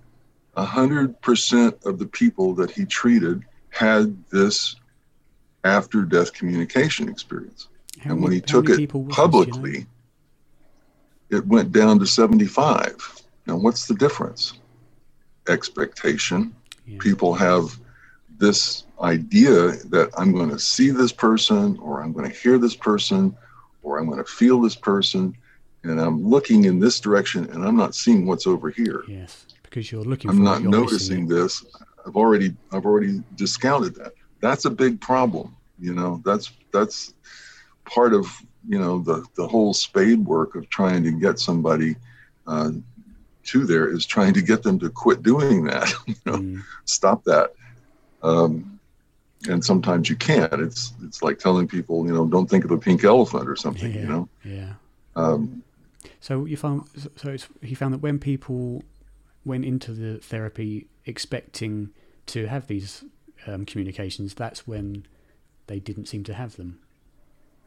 [0.55, 4.75] a hundred percent of the people that he treated had this
[5.63, 7.67] after death communication experience,
[7.99, 9.85] how and when he took it publicly, you know?
[11.29, 13.17] It went down to seventy five
[13.47, 14.59] now, what's the difference?
[15.47, 16.53] Expectation.
[16.85, 16.97] Yeah.
[16.99, 17.79] People have
[18.37, 22.75] this idea that I'm going to see this person, or I'm going to hear this
[22.75, 23.35] person,
[23.81, 25.35] or I'm going to feel this person,
[25.83, 29.03] and I'm looking in this direction, and I'm not seeing what's over here.
[29.07, 30.29] Yes, because you're looking.
[30.29, 31.65] I'm not noticing this.
[32.05, 34.11] I've already I've already discounted that.
[34.41, 35.55] That's a big problem.
[35.79, 37.13] You know, that's that's
[37.85, 38.27] part of
[38.67, 41.95] you know the the whole spade work of trying to get somebody
[42.45, 42.71] uh,
[43.43, 45.91] to there is trying to get them to quit doing that.
[46.05, 46.63] you know, mm.
[46.85, 47.53] stop that.
[48.21, 48.79] Um,
[49.47, 50.53] and sometimes you can't.
[50.53, 53.93] It's it's like telling people, you know, don't think of a pink elephant or something.
[53.93, 54.29] Yeah, you know.
[54.43, 54.73] Yeah.
[55.15, 55.63] Um,
[56.19, 58.83] so you found so he found that when people
[59.45, 61.91] went into the therapy expecting
[62.27, 63.05] to have these
[63.45, 65.05] um, communications, that's when
[65.67, 66.79] they didn't seem to have them.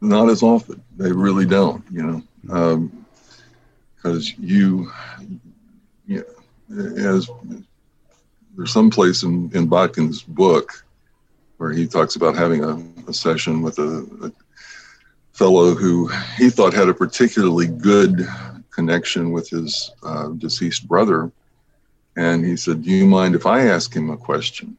[0.01, 0.82] Not as often.
[0.96, 1.84] They really don't.
[1.90, 2.90] You know,
[3.96, 4.90] because um, you
[6.07, 6.22] yeah,
[6.68, 7.30] as
[8.57, 10.84] there's some place in, in Botkin's book
[11.59, 14.32] where he talks about having a, a session with a, a,
[15.32, 18.28] fellow who he thought had a particularly good
[18.70, 21.32] connection with his uh, deceased brother.
[22.16, 24.76] And he said, Do you mind if I ask him a question?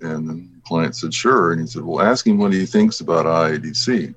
[0.00, 1.50] And the client said, Sure.
[1.50, 4.14] And he said, Well, ask him what he thinks about IADC.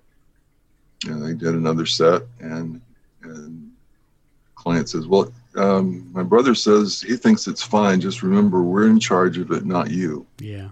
[1.08, 2.80] And they did another set, and,
[3.24, 3.72] and
[4.56, 8.00] client says, Well, um, my brother says he thinks it's fine.
[8.00, 10.26] Just remember, we're in charge of it, not you.
[10.40, 10.70] Yeah.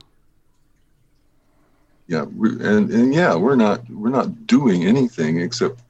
[2.08, 5.82] Yeah, we, and and yeah, we're not we're not doing anything except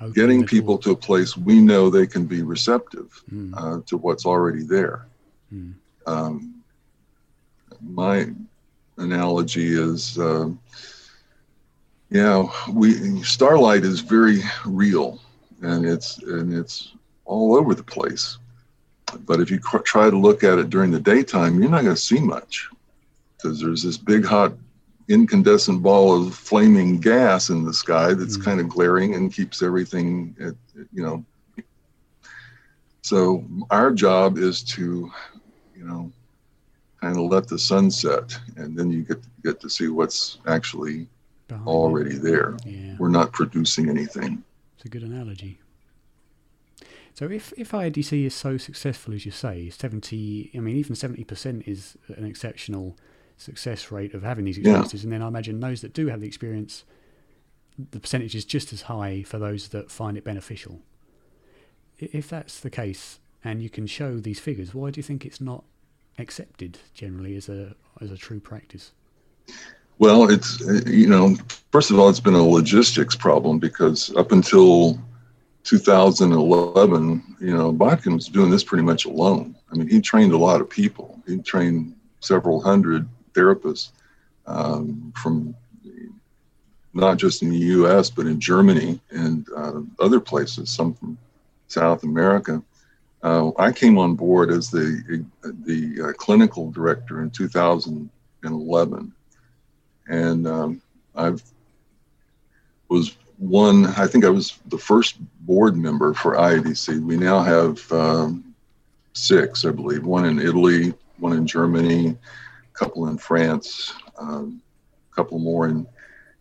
[0.00, 3.52] okay, getting people to a place we know they can be receptive mm.
[3.56, 5.06] uh, to what's already there.
[5.52, 5.74] Mm.
[6.06, 6.62] Um,
[7.82, 8.28] my
[8.98, 10.50] analogy is, uh,
[12.14, 15.20] yeah, we starlight is very real,
[15.62, 16.92] and it's and it's
[17.24, 18.38] all over the place.
[19.26, 21.96] But if you cr- try to look at it during the daytime, you're not going
[21.96, 22.68] to see much
[23.36, 24.52] because there's this big hot
[25.08, 28.44] incandescent ball of flaming gas in the sky that's mm-hmm.
[28.44, 30.54] kind of glaring and keeps everything at,
[30.92, 31.22] you know
[33.02, 35.12] so our job is to
[35.76, 36.10] you know
[37.02, 41.06] kind of let the sun set and then you get get to see what's actually
[41.48, 42.96] Behind already there yeah.
[42.98, 44.42] we're not producing anything
[44.76, 45.58] it's a good analogy
[47.14, 51.66] so if, if IADC is so successful as you say, 70, I mean, even 70%
[51.66, 52.96] is an exceptional
[53.36, 55.02] success rate of having these experiences.
[55.02, 55.06] Yeah.
[55.06, 56.84] And then I imagine those that do have the experience,
[57.90, 60.80] the percentage is just as high for those that find it beneficial.
[61.98, 65.40] If that's the case, and you can show these figures, why do you think it's
[65.40, 65.64] not
[66.18, 68.92] accepted generally as a as a true practice?
[69.98, 71.36] Well, it's you know,
[71.70, 74.98] first of all, it's been a logistics problem because up until
[75.64, 79.56] 2011, you know, Botkin was doing this pretty much alone.
[79.70, 81.22] I mean, he trained a lot of people.
[81.26, 83.90] He trained several hundred therapists
[84.46, 85.54] um, from
[86.92, 88.08] not just in the U.S.
[88.10, 91.18] but in Germany and uh, other places, some from
[91.68, 92.62] South America.
[93.22, 99.12] Uh, I came on board as the the uh, clinical director in 2011,
[100.08, 100.82] and um,
[101.14, 101.42] I've
[102.88, 107.02] was one, I think I was the first board member for IADC.
[107.02, 108.54] We now have um,
[109.12, 114.62] six, I believe, one in Italy, one in Germany, a couple in France, um,
[115.12, 115.86] a couple more in,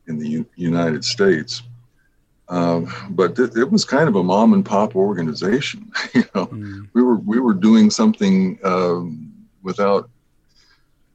[0.08, 1.64] in the U- United States.
[2.50, 5.92] Uh, but th- it was kind of a mom and pop organization.
[6.14, 6.88] you know, mm.
[6.94, 9.34] we were we were doing something um,
[9.64, 10.10] without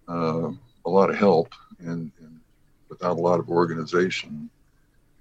[0.08, 0.50] uh,
[0.84, 2.10] a lot of help and,
[2.98, 4.50] without a lot of organization.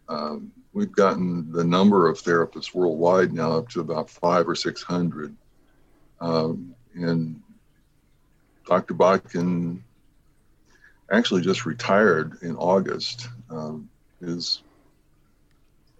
[0.10, 4.82] Um, we've gotten the number of therapists worldwide now up to about five or six
[4.82, 5.36] hundred.
[6.20, 7.42] Um, and
[8.66, 8.94] Dr.
[8.94, 9.82] Botkin
[11.12, 13.30] actually just retired in August.
[13.50, 14.64] Um, his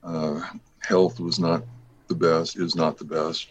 [0.04, 0.42] uh,
[0.80, 1.64] health was not
[2.08, 3.48] the best, is not the best.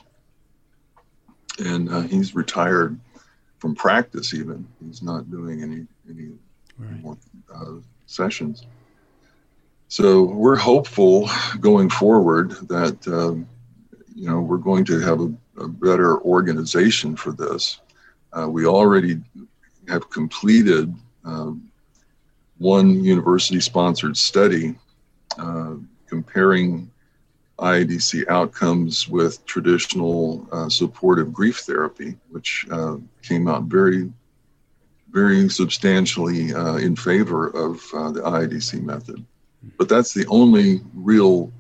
[1.59, 2.99] And uh, he's retired
[3.59, 4.67] from practice, even.
[4.85, 6.33] He's not doing any, any
[6.79, 7.01] right.
[7.01, 7.17] more
[7.55, 7.77] uh,
[8.07, 8.67] sessions.
[9.89, 11.29] So we're hopeful
[11.61, 13.47] going forward that, um,
[14.15, 17.81] you know, we're going to have a, a better organization for this.
[18.33, 19.21] Uh, we already
[19.89, 20.93] have completed
[21.25, 21.71] um,
[22.59, 24.75] one university sponsored study
[25.39, 25.75] uh,
[26.09, 26.91] comparing
[27.59, 34.13] IADC outcomes with traditional uh, supportive grief therapy, which uh, came out very,
[35.17, 39.25] very substantially uh, in favor of uh, the IADC method.
[39.79, 41.51] But that's the only real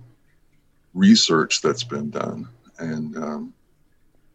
[0.92, 2.46] research that's been done.
[2.78, 3.54] And um,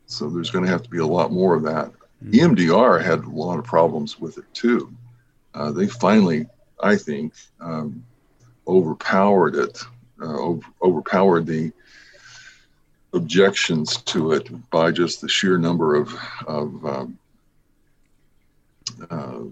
[0.07, 1.91] so there's going to have to be a lot more of that.
[2.25, 2.55] Mm-hmm.
[2.55, 4.91] EMDR had a lot of problems with it too.
[5.53, 6.47] Uh, they finally,
[6.81, 8.03] I think, um,
[8.67, 9.83] overpowered it
[10.19, 11.71] uh, over, overpowered the
[13.13, 16.15] objections to it by just the sheer number of,
[16.47, 17.19] of um,
[19.09, 19.43] uh,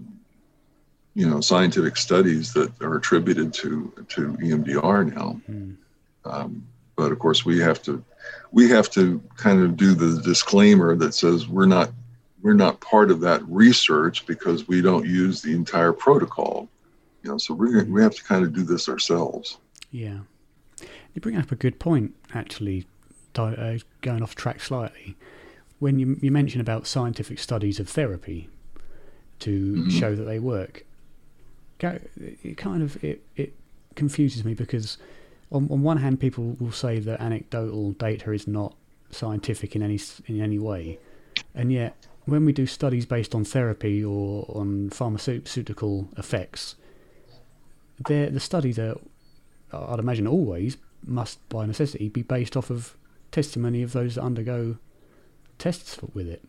[1.14, 5.40] you know scientific studies that are attributed to to EMDR now.
[5.50, 5.76] Mm.
[6.24, 8.04] Um, but of course, we have to
[8.52, 11.90] we have to kind of do the disclaimer that says we're not
[12.42, 16.68] we're not part of that research because we don't use the entire protocol.
[17.22, 19.58] You know, so we we have to kind of do this ourselves.
[19.90, 20.20] Yeah.
[21.14, 22.86] You bring up a good point, actually,
[23.34, 25.16] uh, going off track slightly.
[25.80, 28.48] When you, you mention about scientific studies of therapy
[29.40, 29.88] to mm-hmm.
[29.90, 30.84] show that they work,
[31.80, 33.54] it kind of it, it
[33.94, 34.98] confuses me because
[35.50, 38.74] on, on one hand, people will say that anecdotal data is not
[39.10, 40.98] scientific in any in any way,
[41.54, 46.76] and yet when we do studies based on therapy or on pharmaceutical effects,
[48.06, 48.96] the studies are,
[49.72, 52.94] I'd imagine, always must by necessity be based off of
[53.32, 54.76] testimony of those that undergo
[55.58, 56.42] tests with it.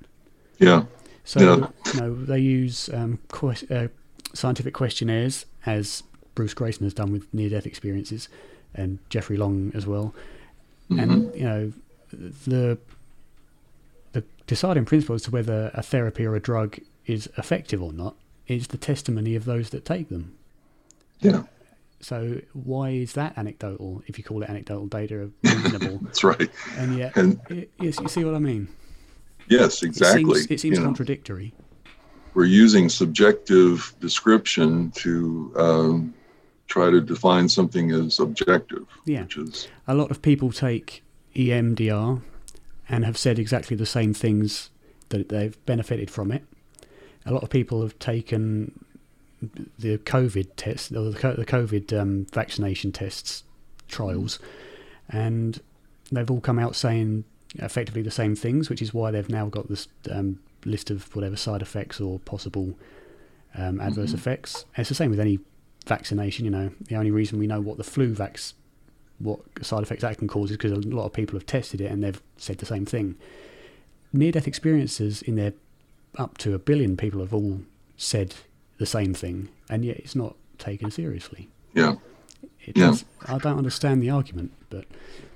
[0.60, 0.86] Yeah.
[1.24, 1.68] So yeah.
[1.94, 3.20] you know they use um,
[3.70, 3.88] uh,
[4.34, 6.04] scientific questionnaires, as
[6.36, 8.30] Bruce Greyson has done with near-death experiences,
[8.74, 10.14] and Jeffrey Long as well.
[10.90, 11.00] Mm-hmm.
[11.00, 11.74] And you know
[12.12, 12.78] the
[14.14, 18.16] the deciding principle as to whether a therapy or a drug is effective or not
[18.48, 20.36] is the testimony of those that take them.
[21.20, 21.44] Yeah.
[22.02, 24.04] So why is that anecdotal?
[24.08, 26.00] If you call it anecdotal data, reasonable?
[26.02, 26.50] That's right.
[26.78, 27.40] And yet, and,
[27.80, 28.68] yes, you see what I mean.
[29.52, 30.22] Yes, exactly.
[30.24, 31.54] It seems, it seems contradictory.
[31.58, 31.92] Know,
[32.34, 36.14] we're using subjective description to um,
[36.68, 38.86] try to define something as objective.
[39.06, 39.24] Yeah.
[39.24, 41.04] Which is a lot of people take
[41.36, 42.22] EMDR
[42.88, 44.70] and have said exactly the same things
[45.10, 46.44] that they've benefited from it.
[47.26, 48.86] A lot of people have taken
[49.78, 53.44] the COVID test, or the COVID um, vaccination tests
[53.88, 54.40] trials,
[55.10, 55.60] and
[56.12, 57.26] they've all come out saying
[57.56, 61.36] effectively the same things, which is why they've now got this um, list of whatever
[61.36, 62.78] side effects or possible
[63.56, 64.18] um, adverse mm-hmm.
[64.18, 64.66] effects.
[64.76, 65.40] And it's the same with any
[65.86, 66.46] vaccination.
[66.46, 68.54] You know, the only reason we know what the flu vax,
[69.20, 71.92] what side effects that can cause, is because a lot of people have tested it
[71.92, 73.16] and they've said the same thing.
[74.14, 75.54] Near-death experiences in their
[76.18, 77.62] up to a billion people have all
[77.96, 78.36] said
[78.78, 81.50] the same thing, and yet it's not taken seriously.
[81.74, 81.96] Yeah.
[82.66, 82.88] It yeah.
[82.88, 84.86] Does, I don't understand the argument, but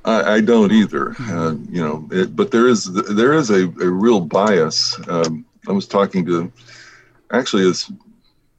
[0.04, 1.16] I, I don't either.
[1.20, 5.00] Uh, you know, it, but there is there is a, a real bias.
[5.08, 6.52] Um, I was talking to
[7.32, 7.92] actually this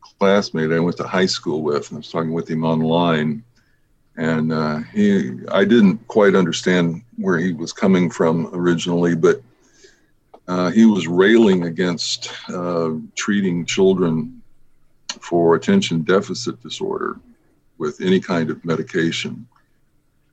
[0.00, 1.92] classmate I went to high school with.
[1.92, 3.44] I was talking with him online,
[4.16, 9.40] and uh, he I didn't quite understand where he was coming from originally, but
[10.48, 14.42] uh, he was railing against uh, treating children
[15.20, 17.18] for attention deficit disorder
[17.78, 19.46] with any kind of medication.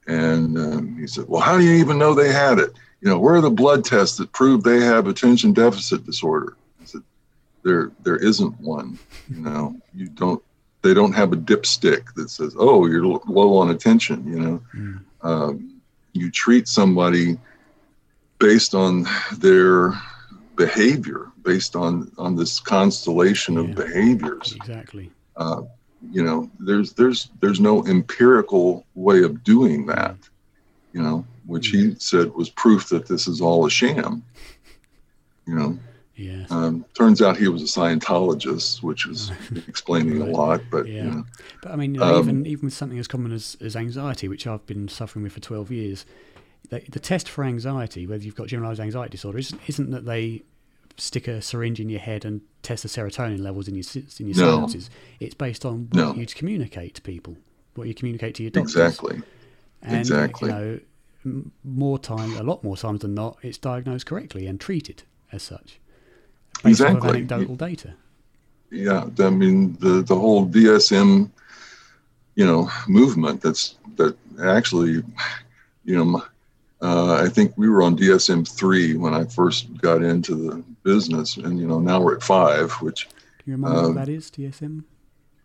[0.08, 2.72] And um, he said, Well, how do you even know they had it?
[3.02, 6.58] You know, where are the blood tests that prove they have attention deficit disorder?
[6.82, 7.02] I said,
[7.64, 9.00] There, there isn't one.
[9.30, 10.44] You know, you don't,
[10.82, 14.28] they don't have a dipstick that says, Oh, you're low on attention.
[14.28, 15.00] You know, mm.
[15.22, 15.82] um,
[16.12, 17.38] you treat somebody
[18.40, 19.06] based on
[19.38, 19.94] their
[20.56, 25.62] behavior based on on this constellation of behaviors exactly uh,
[26.12, 30.18] you know there's there's there's no empirical way of doing that
[30.92, 31.98] you know which he mm-hmm.
[31.98, 34.24] said was proof that this is all a sham
[35.48, 35.78] you know
[36.16, 39.32] yeah um, turns out he was a scientologist which is
[39.68, 40.30] explaining right.
[40.30, 41.26] a lot but yeah you know,
[41.62, 44.66] but i mean um, even even with something as common as, as anxiety which i've
[44.66, 46.06] been suffering with for 12 years
[46.70, 50.44] the, the test for anxiety whether you've got generalized anxiety disorder isn't, isn't that they
[50.98, 53.84] stick a syringe in your head and test the serotonin levels in your
[54.20, 54.60] in your No.
[54.60, 54.90] synapses.
[55.20, 56.14] It's based on what No.
[56.16, 57.38] you communicate to people,
[57.76, 58.76] what you communicate to your doctors.
[58.76, 59.22] Exactly.
[59.82, 60.50] And, Exactly.
[60.50, 60.56] You
[61.26, 65.42] know, more time, a lot more times than not, it's diagnosed correctly and treated as
[65.44, 65.80] such,
[66.64, 67.10] based off Exactly.
[67.10, 67.94] anecdotal data.
[68.72, 69.10] Yeah.
[69.20, 71.32] I mean, the the whole DSM,
[72.36, 73.42] you know, movement.
[73.42, 75.04] That's that actually,
[75.86, 76.24] you know, my-
[76.82, 81.38] uh, I think we were on DSM three when I first got into the business,
[81.38, 83.08] and you know, now we're at five, which
[83.40, 84.84] Can you remember Um, what that is, DSM?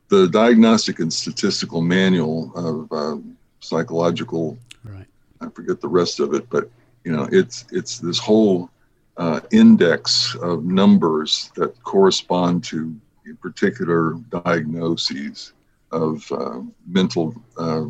[0.09, 3.21] the Diagnostic and Statistical Manual of uh,
[3.61, 5.07] Psychological Right.
[5.41, 6.71] I forget the rest of it, but
[7.05, 8.71] you know, it's it's this whole
[9.17, 12.95] uh, index of numbers that correspond to
[13.43, 14.15] particular
[14.45, 15.53] diagnoses
[15.93, 17.85] of uh, mental uh,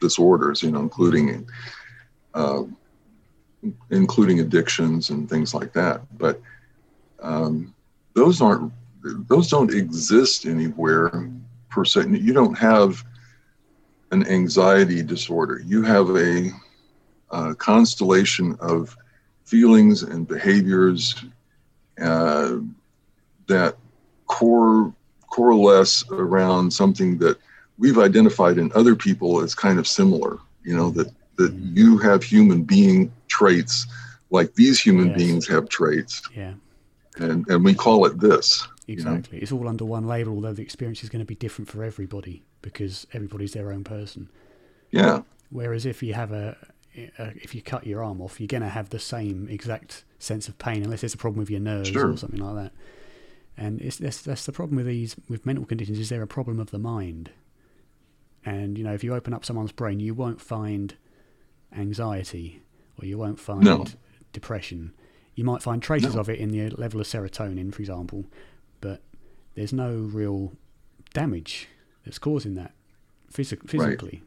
[0.00, 0.62] disorders.
[0.62, 1.46] You know, including
[2.34, 2.62] uh,
[3.90, 6.00] including addictions and things like that.
[6.18, 6.40] But
[7.22, 7.74] um,
[8.14, 8.72] those aren't
[9.28, 11.30] those don't exist anywhere
[11.70, 12.06] per se.
[12.08, 13.04] You don't have
[14.10, 15.60] an anxiety disorder.
[15.64, 16.50] You have a
[17.30, 18.96] uh, constellation of
[19.44, 21.24] feelings and behaviors
[22.00, 22.56] uh,
[23.46, 23.76] that
[24.26, 24.92] core
[25.30, 27.38] coalesce around something that
[27.78, 30.38] we've identified in other people as kind of similar.
[30.64, 33.86] You know that that you have human being traits
[34.30, 35.16] like these human Yes.
[35.16, 36.54] beings have traits, Yeah.
[37.20, 38.66] And and we call it this.
[38.86, 39.14] you know?
[39.14, 39.38] Exactly.
[39.38, 42.42] It's all under one label, although the experience is going to be different for everybody
[42.62, 44.28] because everybody's their own person.
[44.90, 46.56] Yeah, Whereas if you have a,
[47.18, 50.48] a if you cut your arm off, you're going to have the same exact sense
[50.48, 52.10] of pain, unless there's a problem with your nerves Sure.
[52.12, 52.72] or something like that.
[53.56, 56.58] And it's that's, that's the problem with these with mental conditions is they're a problem
[56.60, 57.30] of the mind.
[58.46, 60.94] And you know, if you open up someone's brain, you won't find
[61.76, 62.62] anxiety
[63.00, 63.84] or you won't find No.
[64.32, 64.92] depression.
[65.38, 66.20] You might find traces No.
[66.22, 68.24] of it in the level of serotonin, for example,
[68.80, 69.02] but
[69.54, 70.52] there's no real
[71.14, 71.68] damage
[72.04, 72.72] that's causing that
[73.32, 74.22] physi- physically.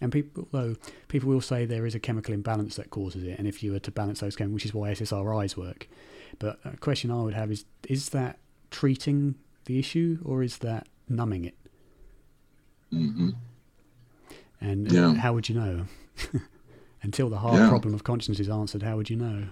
[0.00, 0.76] And people, though,
[1.08, 3.80] people will say there is a chemical imbalance that causes it, and if you were
[3.80, 5.88] to balance those chemicals, which is why SSRIs work.
[6.38, 8.38] But a question I would have is: Is that
[8.70, 9.34] treating
[9.64, 11.56] the issue, or is that numbing it?
[12.90, 13.30] hmm
[14.60, 15.14] And Yeah.
[15.14, 15.86] how would you know?
[17.02, 17.68] Until the hard Yeah.
[17.68, 19.48] problem of conscience is answered, how would you know?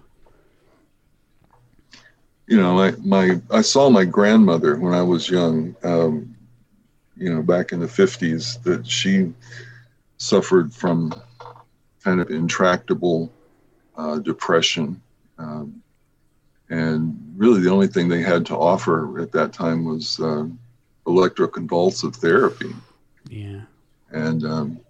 [2.49, 6.36] you know, my, my I saw my grandmother when I was young, um,
[7.16, 9.32] you know, back in the 50s, that she
[10.18, 11.12] suffered from
[12.05, 13.32] kind of intractable
[13.97, 15.01] uh, depression.
[15.38, 15.82] Um,
[16.70, 20.47] and really, the only thing they had to offer at that time was uh,
[21.07, 22.74] electroconvulsive therapy.
[23.28, 23.62] Yeah,
[24.12, 24.80] And, um,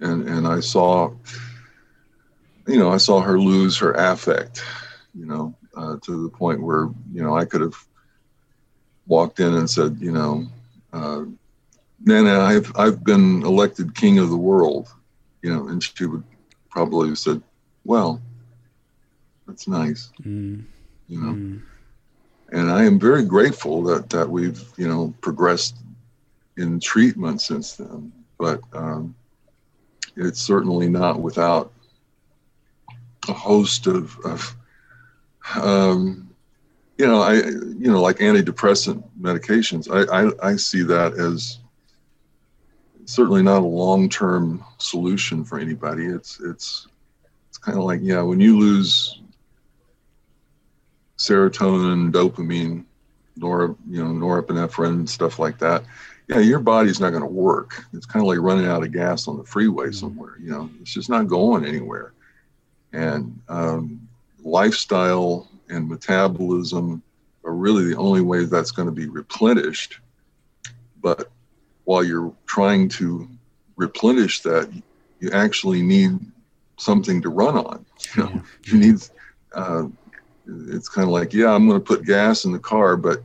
[0.00, 1.12] and, and I saw,
[2.70, 4.62] you know, I saw her lose her affect,
[5.14, 7.74] you know, uh, to the point where you know I could have
[9.06, 10.46] walked in and said, you know,
[10.92, 11.24] uh,
[12.04, 14.88] Nana, I've I've been elected king of the world,
[15.42, 16.22] you know, and she would
[16.70, 17.42] probably have said,
[17.84, 18.22] well,
[19.48, 20.62] that's nice, mm,
[21.08, 21.60] you know, mm,
[22.52, 25.76] and I am very grateful that that we've you know progressed
[26.56, 29.16] in treatment since then, but um,
[30.14, 31.72] it's certainly not without
[33.28, 34.54] a host of, of
[35.60, 36.28] um,
[36.98, 39.88] you know, I you know like antidepressant medications.
[39.90, 41.58] I I, I see that as
[43.06, 46.06] certainly not a long-term solution for anybody.
[46.06, 46.86] It's it's
[47.48, 49.20] it's kind of like yeah, when you lose
[51.18, 52.84] serotonin, dopamine,
[53.36, 55.84] nor you know norepinephrine, stuff like that.
[56.28, 57.82] Yeah, your body's not going to work.
[57.92, 59.94] It's kind of like running out of gas on the freeway Mhm.
[59.94, 60.36] somewhere.
[60.40, 62.12] You know, it's just not going anywhere.
[62.92, 64.08] And um,
[64.42, 67.02] lifestyle and metabolism
[67.44, 69.98] are really the only way that's going to be replenished.
[71.00, 71.30] But
[71.84, 73.28] while you're trying to
[73.76, 74.70] replenish that,
[75.20, 76.18] you actually need
[76.78, 77.84] something to run on.
[78.16, 78.96] You know, yeah, you need
[79.54, 79.86] uh,
[80.68, 83.22] it's kind of like yeah i'm going to put gas in the car but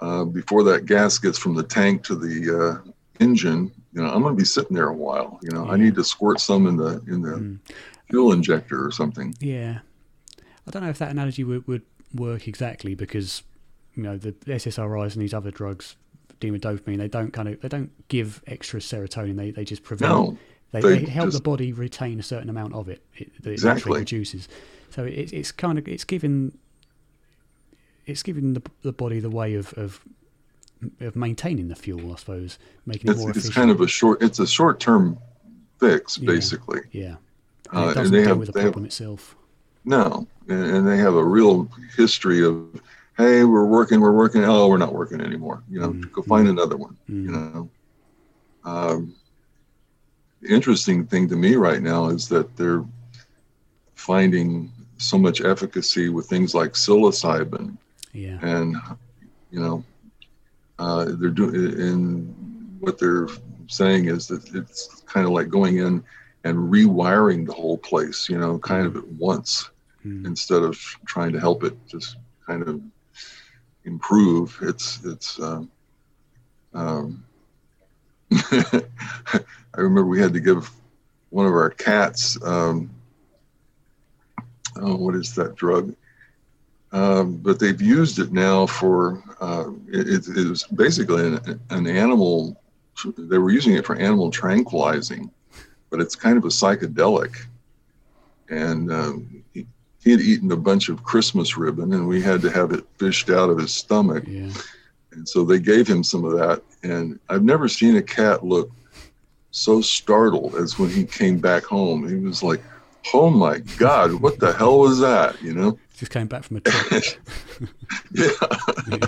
[0.00, 4.22] uh, before that gas gets from the tank to the uh, engine you know i'm
[4.22, 6.76] going to be sitting there a while you know i need to squirt some in
[6.76, 7.58] the in the mm.
[8.12, 9.80] Fuel injector or something Yeah,
[10.66, 11.82] I don't know if that analogy would, would
[12.14, 13.42] work exactly because
[13.94, 15.96] you know the SSRIs and these other drugs
[16.40, 19.36] dopamine, they don't kind of they don't give extra serotonin.
[19.36, 20.10] They they just prevent.
[20.12, 20.36] no
[20.72, 23.52] they, they they help the body retain a certain amount of it it that it
[23.52, 23.78] Exactly.
[23.80, 24.48] naturally produces.
[24.90, 26.58] So it, it's kind of it's giving
[28.06, 30.00] it's giving the the body the way of of
[31.00, 33.54] of maintaining the fuel, I suppose, making it it's, more it's efficient.
[33.54, 35.18] kind of a short it's a short term
[35.78, 36.26] fix Yeah.
[36.26, 37.16] basically yeah.
[37.72, 39.36] And uh, it doesn't they deal have with the they have itself.
[39.84, 42.80] No, and, and they have a real history of,
[43.16, 44.44] hey, we're working, we're working.
[44.44, 45.62] Oh, we're not working anymore.
[45.68, 46.96] You know, Mm, go find another one.
[47.10, 47.24] Mm.
[47.24, 47.70] You know.
[48.64, 49.14] Um,
[50.40, 52.84] the interesting thing to me right now is that they're
[53.94, 57.76] finding so much efficacy with things like psilocybin
[58.12, 58.38] Yeah.
[58.42, 58.76] and
[59.50, 59.84] you know
[60.78, 63.28] uh, they're doing and what they're
[63.68, 66.02] saying is that it's kind of like going in
[66.44, 69.68] and rewiring the whole place you know kind of at once
[70.04, 70.26] Mm.
[70.26, 72.80] instead of trying to help it just kind of
[73.84, 74.58] improve.
[74.60, 75.70] It's it's um,
[76.74, 77.24] um,
[78.32, 78.82] i
[79.76, 80.68] remember we had to give
[81.30, 82.90] one of our cats um,
[84.80, 85.94] oh what is that drug?
[86.90, 92.60] Um, but they've used it now for uh, it, it is basically an, an animal
[93.16, 95.30] they were using it for animal tranquilizing
[95.92, 97.36] but it's kind of a psychedelic
[98.48, 99.66] and um, he,
[100.02, 103.28] he had eaten a bunch of christmas ribbon and we had to have it fished
[103.30, 104.50] out of his stomach Yeah.
[105.12, 108.70] and so they gave him some of that and i've never seen a cat look
[109.50, 112.62] so startled as when he came back home he was like
[113.12, 116.60] oh my god what the hell was that you know Just came back from a
[116.60, 117.04] trip.
[118.12, 118.30] yeah
[118.90, 118.96] Yeah.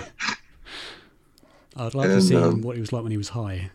[1.77, 3.69] I'd like to see um, what what he was like when he was high.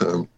[0.00, 0.28] Um,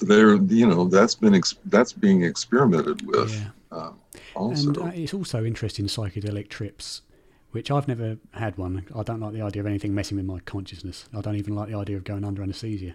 [0.00, 3.48] they're you know that's been ex- that's being experimented with Yeah.
[3.76, 3.92] uh,
[4.34, 7.02] also And uh, it's also interesting psychedelic trips,
[7.50, 8.84] which I've never had one.
[8.94, 11.08] I don't like the idea of anything messing with my consciousness.
[11.16, 12.94] I don't even like the idea of going under anesthesia.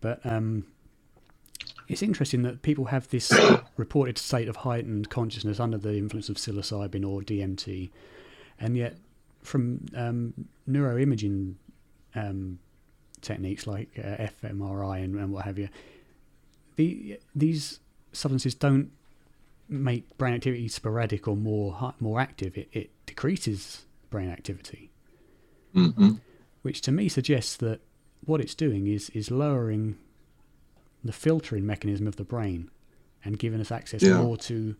[0.00, 0.64] But um,
[1.88, 3.32] it's interesting that people have this
[3.76, 7.90] reported state of heightened consciousness under the influence of psilocybin or DMT,
[8.58, 8.96] and yet
[9.42, 10.34] from um,
[10.68, 11.54] neuroimaging
[12.14, 12.58] um,
[13.20, 15.68] techniques like uh, fMRI and, and what have you,
[16.76, 17.80] the these
[18.12, 18.90] substances don't
[19.68, 22.56] make brain activity sporadic or more more active.
[22.58, 24.90] It, it decreases brain activity,
[25.72, 26.10] hmm
[26.62, 27.80] which to me suggests that
[28.24, 29.96] what it's doing is is lowering
[31.02, 32.70] the filtering mechanism of the brain
[33.24, 34.18] and giving us access Yeah.
[34.20, 34.76] more to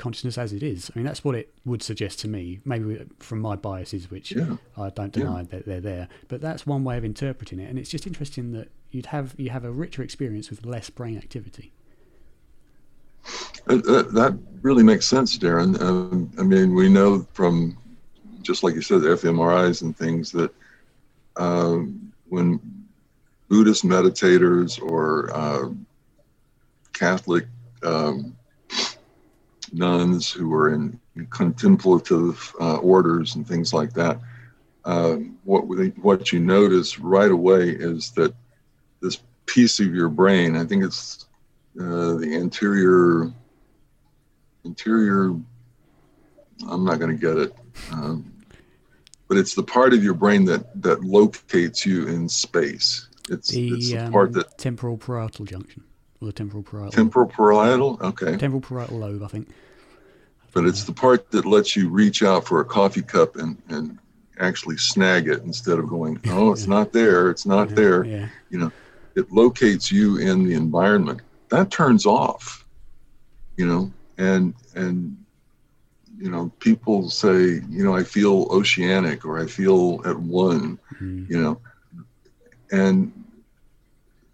[0.00, 0.90] consciousness as it is.
[0.92, 2.60] I mean, that's what it would suggest to me.
[2.64, 5.24] Maybe from my biases, which yeah I don't Yeah.
[5.24, 7.68] deny that they're there, but that's one way of interpreting it.
[7.70, 11.16] And it's just interesting that you'd have you have a richer experience with less brain
[11.16, 11.72] activity.
[13.66, 14.32] That- that, that
[14.62, 17.76] really makes sense darren um, i mean we know from
[18.42, 20.50] just like you said the fmris and things that
[21.36, 22.58] um, when
[23.48, 25.68] buddhist meditators or uh,
[26.94, 27.44] catholic
[27.82, 28.34] um,
[29.72, 30.98] nuns who are in
[31.30, 34.20] contemplative uh, orders and things like that.
[34.84, 35.62] Um, what
[35.98, 38.34] what you notice right away is that
[39.02, 41.26] this piece of your brain i think it's
[41.78, 43.30] uh, the anterior
[44.64, 45.34] interior
[46.68, 47.52] i'm not going to get it
[47.92, 48.32] um,
[49.30, 53.08] but it's the part of your brain that that locates you in space.
[53.30, 55.84] It's, The, it's the um, part that temporal parietal junction
[56.20, 59.48] or the temporal parietal temporal parietal okay temporal parietal lobe, I think.
[60.52, 63.98] but it's the part that lets you reach out for a coffee cup and and
[64.38, 66.74] actually snag it instead of going oh it's Yeah.
[66.74, 68.72] not there it's not Yeah, there Yeah, You know,
[69.16, 71.20] it locates you in the environment
[71.50, 72.64] that turns off
[73.56, 75.16] you know and and
[76.18, 81.28] you know people say you know i feel oceanic or i feel at one Mm.
[81.30, 81.60] you know
[82.72, 83.12] and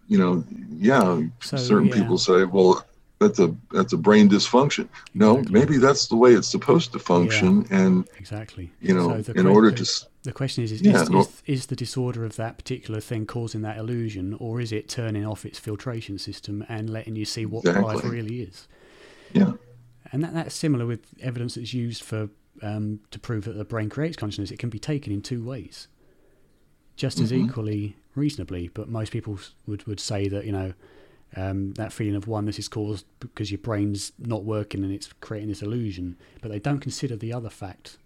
[0.07, 0.43] you know
[0.77, 1.93] yeah So, certain yeah.
[1.95, 2.85] people say well
[3.19, 5.59] that's a that's a brain dysfunction no Exactly.
[5.59, 8.71] maybe that's the way it's supposed to function and exactly.
[8.81, 11.19] you know So in que- order the- to The question is: is, Yeah, is, no-
[11.21, 15.25] is, is the disorder of that particular thing causing that illusion, or is it turning
[15.25, 18.67] off its filtration system and letting you see what life really is?
[19.31, 19.53] yeah
[20.11, 22.29] And that, that's similar with evidence that's used for
[22.61, 24.51] um, to prove that the brain creates consciousness.
[24.51, 25.87] It can be taken in two ways,
[26.95, 27.43] just as Mhm.
[27.49, 28.69] equally reasonably.
[28.73, 30.73] But most people would would say that you know
[31.35, 35.49] um, that feeling of oneness is caused because your brain's not working and it's creating
[35.49, 36.17] this illusion.
[36.41, 37.97] But they don't consider the other fact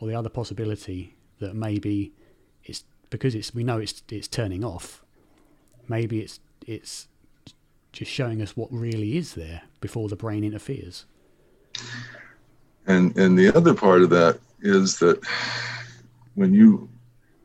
[0.00, 2.12] or the other possibility that maybe
[2.64, 5.04] it's because it's we know it's it's turning off.
[5.88, 7.08] Maybe it's it's
[7.92, 11.04] just showing us what really is there before the brain interferes.
[12.86, 15.24] And and the other part of that is that
[16.34, 16.88] when you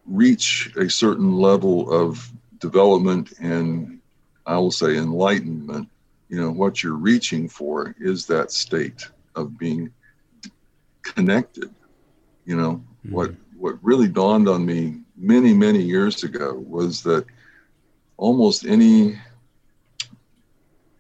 [0.10, 4.00] reach a certain level of development and
[4.46, 5.88] I will say enlightenment,
[6.28, 9.92] you know, what you're reaching for is that state of being
[11.04, 11.74] connected.
[12.46, 17.26] You know, what what really dawned on me many, many years ago was that
[18.18, 19.20] almost any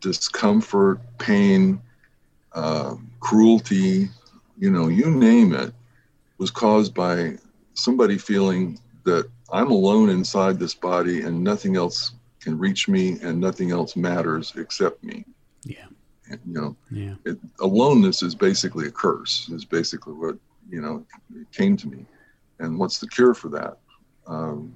[0.01, 1.81] discomfort, pain,
[2.53, 4.09] uh, cruelty,
[4.57, 5.73] you know, you name it,
[6.37, 7.37] was caused by
[7.73, 8.79] somebody feeling
[9.09, 13.95] that I'm alone inside this body and nothing else can reach me and nothing else
[13.95, 15.25] matters except me.
[15.63, 15.87] Yeah.
[16.29, 17.15] And, you know, Yeah.
[17.25, 20.37] it, aloneness is basically a curse, is basically what,
[20.69, 21.05] you know,
[21.51, 22.05] came to me.
[22.59, 23.77] And what's the cure for that?
[24.27, 24.73] Um,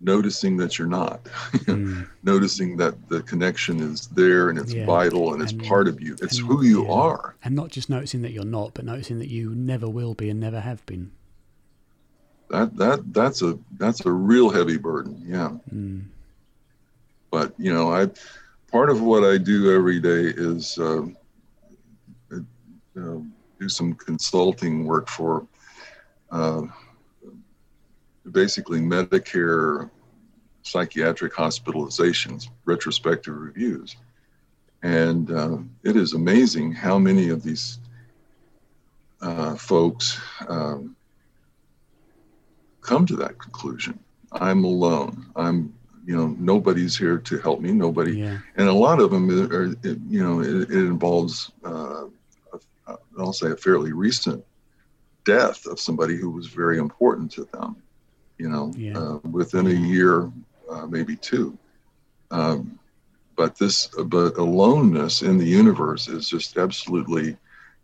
[0.00, 1.24] noticing that you're not,
[1.66, 2.06] Mm.
[2.22, 4.86] noticing that the connection is there and it's Yeah.
[4.86, 6.14] vital and it's part of you.
[6.22, 6.92] It's and- who you yeah.
[6.92, 7.34] are.
[7.42, 10.38] And not just noticing that you're not, but noticing that you never will be and
[10.38, 11.10] never have been.
[12.50, 15.22] That that that's a that's a real heavy burden.
[15.26, 15.52] Yeah.
[15.72, 16.04] Mm.
[17.30, 18.08] but you know i
[18.70, 21.02] part of what i do every day is uh,
[22.32, 23.18] uh,
[23.60, 25.46] do some consulting work for
[26.30, 26.62] uh,
[28.32, 29.90] basically medicare
[30.62, 33.96] psychiatric hospitalizations retrospective reviews
[34.82, 37.78] and uh, it is amazing how many of these
[39.20, 40.94] uh, folks um,
[42.80, 43.98] come to that conclusion.
[44.32, 45.26] I'm alone.
[45.36, 45.74] I'm
[46.04, 48.18] you know nobody's here to help me nobody.
[48.18, 48.38] Yeah.
[48.56, 52.06] and a lot of them are, you know it, it involves uh,
[52.86, 54.42] a, i'll say a fairly recent
[55.24, 57.76] death of somebody who was very important to them
[58.38, 58.98] you know Yeah.
[58.98, 60.32] uh, within a year
[60.70, 61.56] uh, maybe two.
[62.30, 62.78] Um,
[63.36, 67.36] but this but aloneness in the universe is just absolutely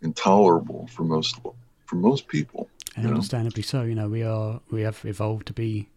[0.02, 1.38] intolerable for most
[1.86, 5.88] for most people And understandably so, you know, we are we have evolved to be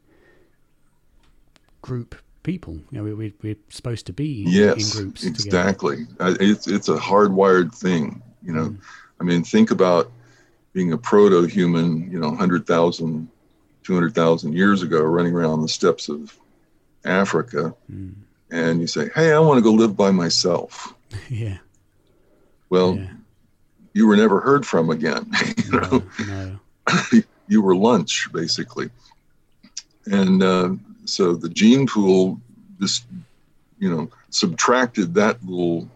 [1.81, 2.73] group people.
[2.91, 6.89] You know, we, we we're supposed to be yes in groups exactly Uh, it's it's
[6.89, 8.77] a hardwired thing you know Mm.
[9.19, 10.11] i mean think about
[10.73, 13.27] being a proto-human you know 100000
[13.83, 16.37] 200000 years ago running around the steppes of
[17.03, 18.13] africa Mm.
[18.51, 20.93] and you say hey i want to go live by myself
[21.29, 21.57] yeah.
[22.69, 23.09] well yeah.
[23.93, 25.29] you were never heard from again
[25.65, 26.59] you know No, no.
[27.47, 28.89] you were lunch basically.
[30.07, 30.69] And uh,
[31.05, 32.39] so the gene pool
[32.79, 33.05] just
[33.79, 35.89] you know subtracted that little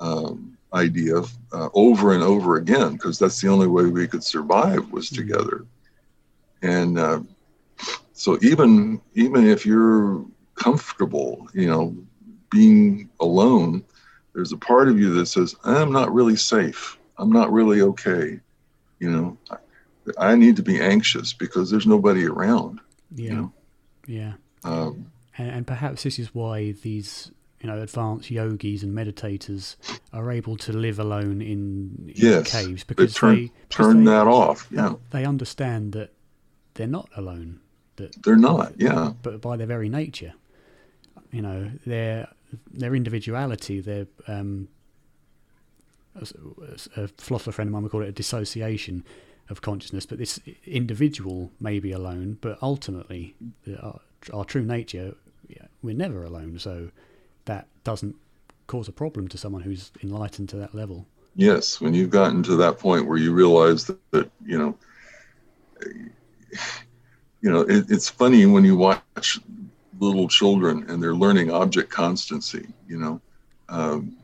[0.00, 1.22] um, idea
[1.52, 5.16] uh, over and over again because that's the only way we could survive was Mhm.
[5.16, 5.64] together.
[6.62, 7.20] And uh,
[8.12, 10.24] so even even if you're
[10.54, 11.94] comfortable you know
[12.50, 13.82] being alone
[14.34, 16.98] there's a part of you that says i'm not really safe.
[17.18, 18.40] I'm not really okay.
[19.00, 19.38] You know
[20.18, 22.80] I need to be anxious because there's nobody around.
[23.14, 23.34] Yeah.
[23.34, 23.52] know?
[24.06, 24.32] Yeah.
[24.64, 25.06] Um,
[25.38, 27.30] And, and perhaps this is why these,
[27.60, 29.76] you know, advanced yogis and meditators
[30.12, 34.04] are able to live alone in, in Yes, caves they because turn they because turn
[34.04, 34.68] they, that off.
[34.70, 36.12] Yeah, they understand that
[36.74, 37.60] they're not alone.
[37.96, 38.74] That they're not.
[38.78, 40.34] Yeah, but by their very nature,
[41.30, 42.28] you know, their
[42.70, 44.68] their individuality, their um,
[46.96, 49.04] a philosopher friend of mine would call it a dissociation
[49.52, 50.04] of consciousness.
[50.06, 53.36] But this individual may be alone, but ultimately,
[53.80, 54.00] our,
[54.32, 55.14] our true nature,
[55.48, 56.58] yeah, we're never alone.
[56.58, 56.90] So
[57.44, 58.16] that doesn't
[58.66, 61.06] cause a problem to someone who's enlightened to that level.
[61.36, 61.80] yes.
[61.80, 64.76] When you've gotten to that point where you realize that, that you know,
[67.40, 69.38] you know, it, it's funny when you watch
[70.00, 72.66] little children and they're learning object constancy.
[72.88, 73.20] You know,
[73.68, 74.16] um,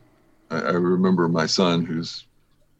[0.50, 2.24] I, I remember my son, who's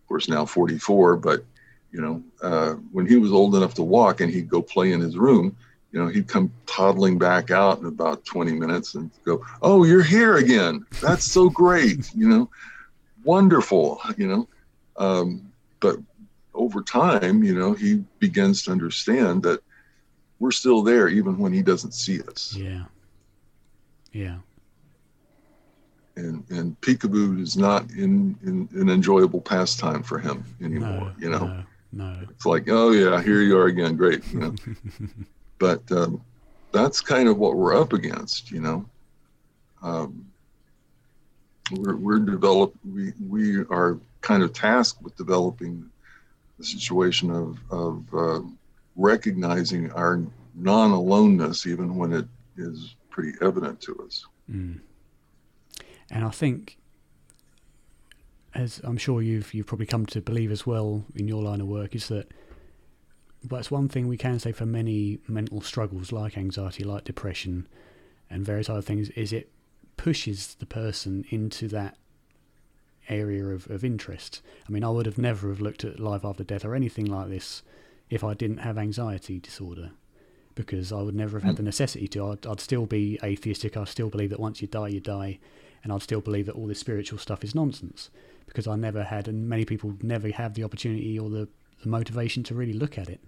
[0.02, 1.44] of course now 44, but
[1.93, 5.01] you know, uh, when he was old enough to walk and he'd go play in
[5.01, 5.56] his room,
[5.93, 10.02] you know, he'd come toddling back out in about 20 minutes and go, "Oh, you're
[10.02, 10.85] here again.
[11.01, 12.51] That's so great." you know,
[13.24, 14.01] wonderful.
[14.16, 14.48] You know,
[14.97, 15.51] um,
[15.81, 15.97] but
[16.55, 19.62] over time, you know, he begins to understand that
[20.40, 22.55] we're still there even when he doesn't see us.
[22.55, 22.85] Yeah.
[24.12, 24.39] Yeah.
[26.16, 30.90] And and peekaboo is not in, in an enjoyable pastime for him anymore.
[30.90, 31.12] No.
[31.19, 31.65] you know, No.
[31.93, 32.19] No.
[32.28, 34.27] it's like, oh yeah, here you are again, great.
[34.32, 34.55] You know,
[35.59, 36.23] but um,
[36.73, 38.51] that's kind of what we're up against.
[38.51, 38.86] You know,
[39.82, 40.27] um,
[41.73, 45.89] we're we're develop we we are kind of tasked with developing
[46.59, 48.40] the situation of of uh,
[48.97, 50.20] recognizing our
[50.55, 54.27] non-aloneness, even when it is pretty evident to us.
[54.51, 54.81] Mm.
[56.10, 56.77] And I think,
[58.54, 61.66] as I'm sure you've you've probably come to believe as well in your line of
[61.66, 62.28] work, is that.
[63.44, 67.68] But it's one thing we can say for many mental struggles like anxiety, like depression,
[68.28, 69.50] and various other things, is it
[69.96, 71.96] pushes the person into that
[73.08, 74.42] area of, of interest.
[74.68, 77.28] I mean, I would have never have looked at life after death or anything like
[77.28, 77.62] this
[78.10, 79.92] if I didn't have anxiety disorder,
[80.56, 81.58] because I would never have had mm.
[81.58, 82.32] the necessity to.
[82.32, 83.76] I'd, I'd still be atheistic.
[83.76, 85.38] I still believe that once you die, you die,
[85.84, 88.10] and I'd still believe that all this spiritual stuff is nonsense
[88.48, 91.48] because I never had, and many people never have the opportunity or the,
[91.82, 93.20] the motivation to really look at it.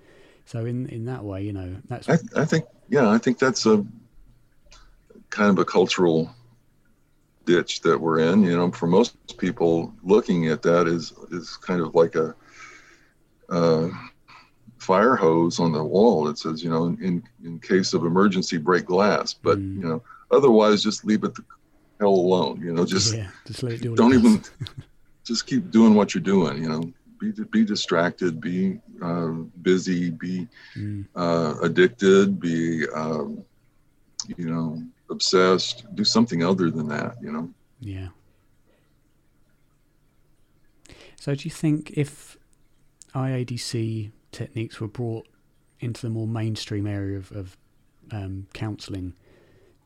[0.46, 2.08] So in in that way, you know, that's.
[2.08, 3.84] I, I think yeah, I think that's a
[5.30, 6.34] kind of a cultural
[7.44, 8.42] ditch that we're in.
[8.42, 12.34] You know, for most people, looking at that is is kind of like a.
[13.48, 13.90] Uh,
[14.80, 18.86] fire hose on the wall that says, you know, in, in case of emergency, break
[18.86, 19.34] glass.
[19.34, 19.76] But, mm.
[19.76, 21.44] you know, otherwise just leave it the
[22.00, 22.60] hell alone.
[22.62, 24.42] You know, just, yeah, just let it do don't even,
[25.24, 29.28] just keep doing what you're doing, you know, be, be distracted, be uh,
[29.62, 31.06] busy, be mm.
[31.14, 33.44] uh, addicted, be, um,
[34.36, 37.50] you know, obsessed, do something other than that, you know?
[37.80, 38.08] Yeah.
[41.16, 42.38] So do you think if
[43.14, 45.28] IADC techniques were brought
[45.80, 47.56] into the more mainstream area of, of
[48.10, 49.14] um, counselling,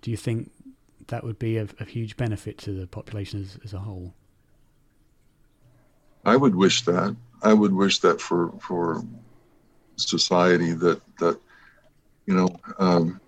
[0.02, 0.50] do you think
[1.08, 4.14] that would be a huge benefit to the population as, as a whole?
[6.24, 7.16] I would wish that.
[7.42, 9.02] I would wish that for for
[9.96, 11.38] society that that
[12.26, 12.48] you know
[12.78, 13.20] um,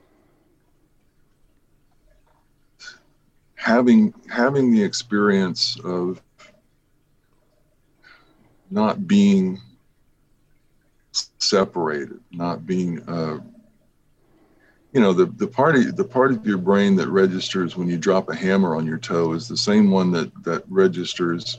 [3.55, 6.20] having having the experience of
[8.70, 9.60] not being
[11.39, 13.39] separated, not being, uh,
[14.93, 17.98] you know, the, the part of, the part of your brain that registers when you
[17.98, 21.59] drop a hammer on your toe is the same one that, that registers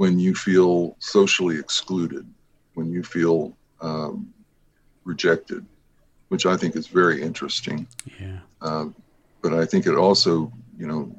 [0.00, 2.26] when you feel socially excluded,
[2.72, 4.32] when you feel um,
[5.04, 5.62] rejected,
[6.28, 7.86] which I think is very interesting.
[8.18, 8.38] Yeah.
[8.62, 8.94] Um,
[9.42, 11.14] but I think it also, you know,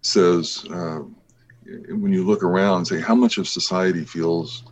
[0.00, 1.02] says uh,
[2.02, 4.64] when you look around, say how much of society feels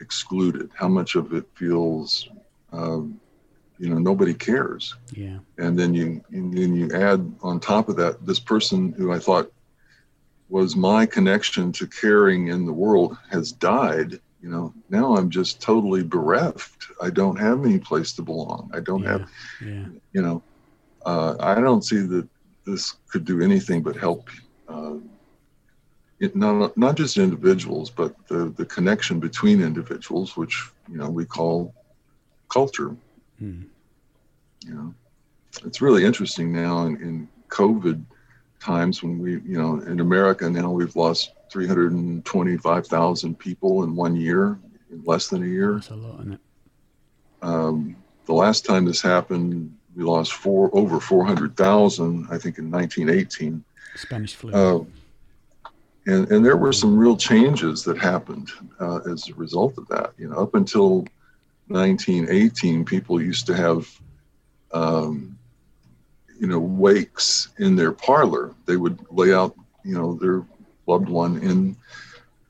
[0.00, 2.30] excluded, how much of it feels,
[2.72, 3.20] um,
[3.78, 4.96] you know, nobody cares.
[5.14, 5.40] Yeah.
[5.58, 9.18] And then you and then you add on top of that this person who I
[9.18, 9.52] thought
[10.52, 14.20] was my connection to caring in the world has died.
[14.42, 16.88] You know, now I'm just totally bereft.
[17.00, 18.70] I don't have any place to belong.
[18.74, 19.12] I don't yeah.
[19.12, 19.30] have,
[19.64, 19.86] yeah.
[20.12, 20.42] you know,
[21.06, 22.28] uh, I don't see that
[22.66, 24.28] this could do anything but help
[24.68, 24.96] uh,
[26.20, 31.24] it, not not just individuals, but the the connection between individuals, which you know we
[31.24, 31.74] call
[32.48, 32.94] culture.
[33.38, 33.62] Hmm.
[34.66, 34.94] You know,
[35.64, 38.04] it's really interesting now in, in COVID
[38.62, 44.58] times when we, you know, in America now we've lost 325,000 people in one year,
[44.90, 45.74] in less than a year.
[45.74, 46.40] That's a lot, isn't it?
[47.42, 53.64] Um, the last time this happened, we lost four over 400,000, I think, in 1918.
[53.96, 54.52] Spanish flu.
[54.52, 54.84] Uh,
[56.06, 60.12] and and there were some real changes that happened uh, as a result of that.
[60.18, 61.06] You know, up until
[61.68, 63.88] 1918, people used to have,
[64.72, 65.31] um,
[66.42, 68.52] you know, wakes in their parlor.
[68.66, 69.54] They would lay out,
[69.84, 70.44] you know, their
[70.88, 71.76] loved one in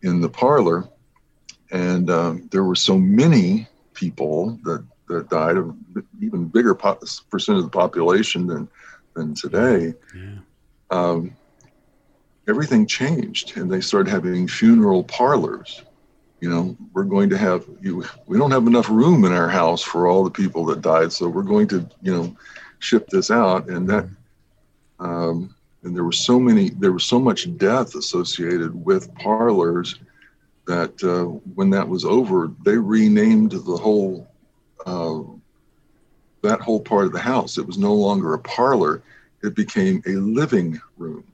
[0.02, 0.88] in the parlor,
[1.70, 5.76] and um, there were so many people that that died of
[6.22, 8.66] even bigger percent of the population than
[9.14, 9.92] than today.
[10.16, 10.38] Yeah.
[10.90, 11.36] Um,
[12.48, 15.82] everything changed and they started having funeral parlors
[16.40, 19.80] you know we're going to have you we don't have enough room in our house
[19.80, 22.36] for all the people that died so we're going to you know
[22.82, 24.08] ship this out and that
[24.98, 29.98] um, and there was so many there was so much death associated with parlors
[30.66, 34.28] that uh, when that was over they renamed the whole
[34.86, 35.20] uh,
[36.42, 39.02] that whole part of the house it was no longer a parlor
[39.42, 41.24] it became a living room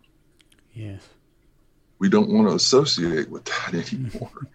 [0.78, 1.08] Yes.
[1.98, 4.46] We don't want to associate with that anymore.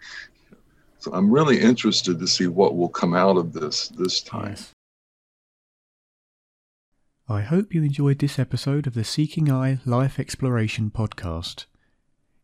[0.98, 4.50] so I'm really interested to see what will come out of this this time.
[4.50, 4.73] Yes.
[7.26, 11.64] I hope you enjoyed this episode of the Seeking I Life Exploration podcast.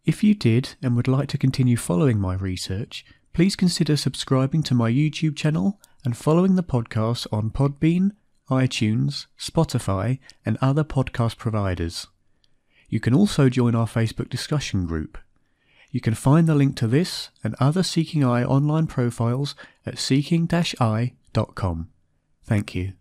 [0.06, 3.04] If you did and would like to continue following my research,
[3.34, 8.12] please consider subscribing to my YouTube channel and following the podcast on Podbean,
[8.48, 12.06] iTunes, Spotify, and other podcast providers.
[12.88, 15.18] You can also join our Facebook discussion group.
[15.90, 19.54] You can find the link to this and other Seeking I online profiles
[19.84, 21.88] at seeking-eye.com.
[22.46, 22.94] Thank you.